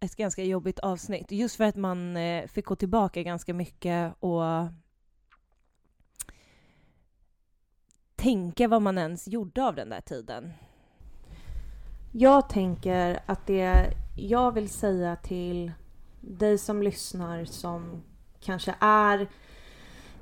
ett 0.00 0.16
ganska 0.16 0.44
jobbigt 0.44 0.78
avsnitt. 0.78 1.32
Just 1.32 1.56
för 1.56 1.64
att 1.64 1.76
man 1.76 2.16
eh, 2.16 2.46
fick 2.46 2.66
gå 2.66 2.76
tillbaka 2.76 3.22
ganska 3.22 3.54
mycket 3.54 4.14
och 4.20 4.42
tänka 8.22 8.68
vad 8.68 8.82
man 8.82 8.98
ens 8.98 9.28
gjorde 9.28 9.64
av 9.64 9.74
den 9.74 9.88
där 9.88 10.00
tiden. 10.00 10.52
Jag 12.12 12.48
tänker 12.48 13.18
att 13.26 13.46
det 13.46 13.94
jag 14.16 14.52
vill 14.52 14.68
säga 14.68 15.16
till 15.16 15.72
dig 16.20 16.58
som 16.58 16.82
lyssnar 16.82 17.44
som 17.44 18.02
kanske 18.40 18.74
är 18.80 19.28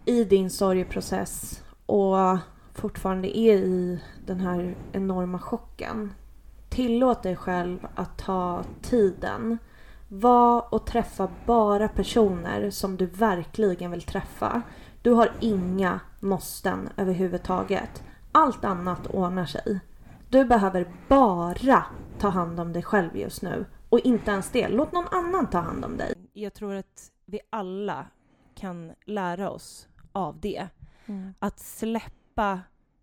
i 0.05 0.25
din 0.25 0.51
sorgeprocess 0.51 1.63
och 1.87 2.39
fortfarande 2.75 3.39
är 3.39 3.57
i 3.57 4.01
den 4.27 4.41
här 4.41 4.77
enorma 4.93 5.39
chocken. 5.39 6.13
Tillåt 6.69 7.23
dig 7.23 7.37
själv 7.37 7.87
att 7.95 8.19
ta 8.19 8.65
tiden. 8.83 9.59
Var 10.09 10.75
och 10.75 10.87
träffa 10.87 11.29
bara 11.47 11.89
personer 11.89 12.71
som 12.71 12.97
du 12.97 13.07
verkligen 13.07 13.91
vill 13.91 14.03
träffa. 14.03 14.63
Du 15.03 15.11
har 15.11 15.33
inga 15.41 16.01
måsten 16.21 16.89
överhuvudtaget. 16.97 18.03
Allt 18.33 18.65
annat 18.65 19.07
ordnar 19.07 19.47
sig. 19.47 19.81
Du 20.29 20.45
behöver 20.45 20.93
bara 21.09 21.85
ta 22.19 22.29
hand 22.29 22.61
om 22.61 22.73
dig 22.73 22.83
själv 22.83 23.17
just 23.17 23.43
nu. 23.43 23.67
Och 23.89 24.01
inte 24.01 24.31
ens 24.31 24.51
det. 24.51 24.69
Låt 24.69 24.93
någon 24.93 25.09
annan 25.11 25.51
ta 25.51 25.59
hand 25.59 25.85
om 25.85 25.97
dig. 25.97 26.15
Jag 26.33 26.55
tror 26.55 26.75
att 26.75 27.11
vi 27.27 27.41
alla 27.51 28.07
kan 28.55 28.93
lära 29.05 29.51
oss 29.51 29.89
av 30.13 30.41
det. 30.41 30.69
Mm. 31.07 31.35
Att 31.39 31.59
släppa 31.59 32.61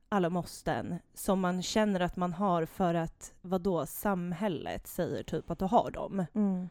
alla 0.09 0.29
måsten 0.29 0.99
som 1.13 1.39
man 1.39 1.61
känner 1.61 1.99
att 1.99 2.15
man 2.15 2.33
har 2.33 2.65
för 2.65 2.93
att 2.93 3.33
vad 3.41 3.61
då 3.61 3.85
samhället 3.85 4.87
säger 4.87 5.23
typ 5.23 5.51
att 5.51 5.59
du 5.59 5.65
har 5.65 5.91
dem. 5.91 6.25
Mm. 6.33 6.69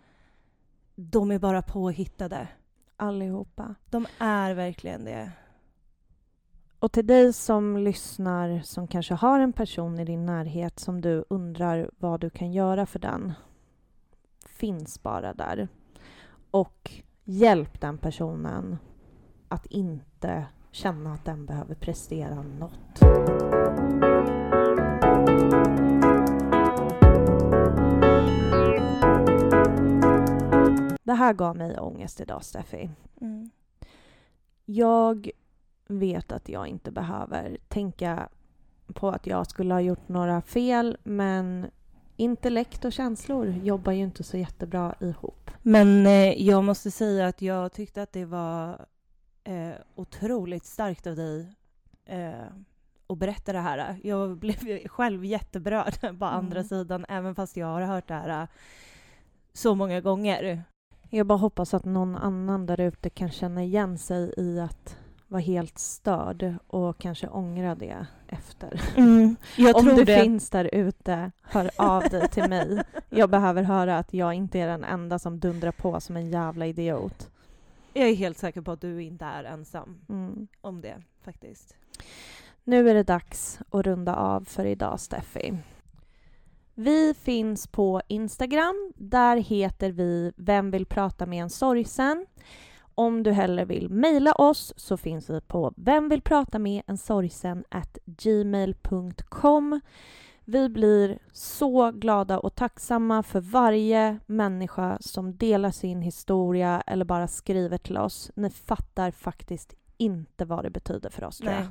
De 0.95 1.31
är 1.31 1.39
bara 1.39 1.63
påhittade. 1.63 2.49
Allihopa. 2.97 3.75
De 3.91 4.07
är 4.19 4.55
verkligen 4.55 5.05
det. 5.05 5.33
Och 6.79 6.93
till 6.93 7.07
dig 7.07 7.33
som 7.33 7.77
lyssnar 7.77 8.61
som 8.65 8.87
kanske 8.87 9.15
har 9.15 9.41
en 9.41 9.53
person 9.53 9.99
i 9.99 10.05
din 10.05 10.27
närhet 10.27 10.81
som 10.81 11.01
du 11.01 11.25
undrar 11.31 11.91
vad 11.99 12.21
du 12.21 12.31
kan 12.31 12.53
göra 12.53 12.87
för 12.87 12.99
den. 12.99 13.33
Finns 14.47 15.03
bara 15.03 15.35
där. 15.35 15.69
Och 16.51 16.91
hjälp 17.25 17.81
den 17.81 17.99
personen 17.99 18.79
att 19.49 19.67
inte 19.67 20.47
känna 20.71 21.13
att 21.13 21.25
den 21.25 21.47
behöver 21.47 21.75
prestera 21.75 22.43
något. 22.43 23.03
Det 31.07 31.15
här 31.15 31.33
gav 31.33 31.57
mig 31.57 31.79
ångest 31.79 32.21
idag, 32.21 32.45
Steffi. 32.45 32.91
Mm. 33.21 33.51
Jag 34.65 35.31
vet 35.89 36.33
att 36.33 36.49
jag 36.49 36.67
inte 36.67 36.91
behöver 36.91 37.59
tänka 37.69 38.29
på 38.95 39.09
att 39.09 39.27
jag 39.27 39.47
skulle 39.47 39.75
ha 39.75 39.81
gjort 39.81 40.09
några 40.09 40.43
fel 40.43 40.97
men 41.03 41.67
intellekt 42.17 42.85
och 42.85 42.93
känslor 42.93 43.47
jobbar 43.47 43.93
ju 43.93 44.03
inte 44.03 44.23
så 44.23 44.37
jättebra 44.37 44.95
ihop. 45.01 45.51
Men 45.63 46.07
eh, 46.07 46.43
jag 46.43 46.65
måste 46.65 46.91
säga 46.91 47.27
att 47.27 47.43
jag 47.43 47.73
tyckte 47.73 48.03
att 48.03 48.13
det 48.13 48.25
var 48.25 48.87
eh, 49.45 49.73
otroligt 49.95 50.65
starkt 50.65 51.07
av 51.07 51.17
dig 51.17 51.53
eh, 52.05 52.47
att 53.07 53.19
berätta 53.19 53.53
det 53.53 53.61
här. 53.61 54.01
Jag 54.03 54.37
blev 54.37 54.89
själv 54.89 55.25
jätteberörd 55.25 56.01
på 56.01 56.07
Mm. 56.07 56.23
andra 56.23 56.65
sidan, 56.65 57.07
även 57.09 57.35
fast 57.35 57.57
jag 57.57 57.67
har 57.67 57.81
hört 57.83 58.09
det 58.09 58.15
här 58.15 58.43
eh, 58.43 58.49
så 59.53 59.75
många 59.75 60.01
gånger. 60.01 60.63
Jag 61.11 61.27
bara 61.27 61.39
hoppas 61.39 61.75
att 61.75 61.85
någon 61.85 62.17
annan 62.17 62.67
där 62.67 62.81
ute 62.81 63.11
kan 63.11 63.31
känna 63.31 63.63
igen 63.65 63.99
sig 63.99 64.35
i 64.37 64.61
att 64.61 64.97
vara 65.29 65.41
helt 65.43 65.79
störd 65.79 66.55
och 66.67 66.99
kanske 66.99 67.29
ångra 67.29 67.75
det 67.75 68.07
efter. 68.29 68.81
Jag 69.57 69.77
Om 69.77 69.85
du 69.85 70.05
det. 70.05 70.21
finns 70.23 70.51
där 70.51 70.71
ute, 70.75 71.31
hör 71.43 71.71
av 71.77 72.03
dig 72.03 72.29
till 72.29 72.49
mig. 72.49 72.83
Jag 73.09 73.31
behöver 73.31 73.63
höra 73.63 73.99
att 73.99 74.15
jag 74.15 74.35
inte 74.35 74.59
är 74.59 74.67
den 74.67 74.85
enda 74.85 75.19
som 75.19 75.41
dundrar 75.41 75.73
på 75.73 76.01
som 76.01 76.17
en 76.17 76.31
jävla 76.31 76.67
idiot. 76.67 77.31
Jag 77.93 78.09
är 78.09 78.15
helt 78.15 78.39
säker 78.39 78.61
på 78.61 78.73
att 78.73 78.81
du 78.81 79.03
inte 79.03 79.25
är 79.25 79.45
ensam 79.45 79.99
Mm. 80.09 80.47
om 80.61 80.81
det, 80.81 81.03
faktiskt. 81.25 81.75
Nu 82.65 82.91
är 82.91 82.95
det 82.95 83.03
dags 83.03 83.59
att 83.71 83.87
runda 83.87 84.15
av 84.17 84.45
för 84.45 84.65
idag, 84.65 85.01
Steffi. 85.01 85.59
Vi 86.79 87.15
finns 87.15 87.67
på 87.67 88.03
Instagram. 88.09 88.93
Där 88.97 89.37
heter 89.37 89.93
vi 89.93 90.33
Vem 90.37 90.71
vill 90.71 90.87
prata 90.87 91.27
med 91.27 91.43
en 91.43 91.51
sorgsen? 91.51 92.27
Om 92.95 93.23
du 93.23 93.33
hellre 93.33 93.65
vill 93.65 93.89
mejla 93.89 94.33
oss 94.33 94.75
så 94.77 94.97
finns 94.97 95.31
vi 95.31 95.41
på 95.41 95.75
vem 95.77 96.09
vill 96.09 96.23
prata 96.23 96.59
med 96.59 96.83
en 96.87 96.99
sorgsen 96.99 97.65
at 97.69 97.99
gmail.com. 98.05 99.81
Vi 100.45 100.69
blir 100.69 101.19
så 101.33 101.91
glada 101.91 102.39
och 102.39 102.55
tacksamma 102.55 103.23
för 103.23 103.41
varje 103.41 104.19
människa 104.27 104.99
som 105.01 105.37
delar 105.37 105.71
sin 105.71 106.03
historia 106.03 106.83
eller 106.87 107.05
bara 107.05 107.29
skriver 107.29 107.79
till 107.79 107.99
oss. 107.99 108.31
Ni 108.35 108.51
fattar 108.51 109.11
faktiskt 109.11 109.75
inte 109.97 110.45
vad 110.45 110.65
det 110.65 110.71
betyder 110.71 111.11
för 111.11 111.25
oss, 111.25 111.39
tror 111.39 111.53
jag. 111.53 111.67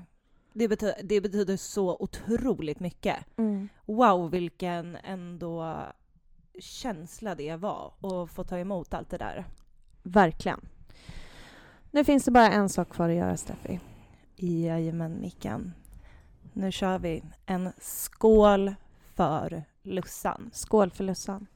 Det, 0.58 0.68
betyder, 0.68 1.04
det 1.04 1.22
betyder 1.22 1.58
så 1.58 1.98
otroligt 2.00 2.80
mycket. 2.80 3.18
Mm. 3.38 3.70
Wow, 3.86 4.32
vilken 4.32 4.96
ändå 5.04 5.84
känsla 6.60 7.36
det 7.36 7.56
var 7.56 7.94
att 8.02 8.32
få 8.32 8.44
ta 8.44 8.58
emot 8.58 8.94
allt 8.94 9.10
det 9.10 9.18
där. 9.18 9.46
Verkligen. 10.04 10.62
Nu 11.92 12.04
finns 12.04 12.26
det 12.26 12.32
bara 12.32 12.52
en 12.52 12.70
sak 12.70 12.90
kvar 12.90 13.10
att 13.10 13.16
göra, 13.16 13.38
Steffi. 13.38 13.80
Jajamän, 14.36 15.22
Mickan. 15.22 15.74
Nu 16.54 16.72
kör 16.72 17.00
vi 17.00 17.24
en 17.46 17.72
skål 17.82 18.76
för 19.16 19.64
Lussan. 19.82 20.50
Skål 20.54 20.92
för 20.92 21.04
Lussan. 21.04 21.48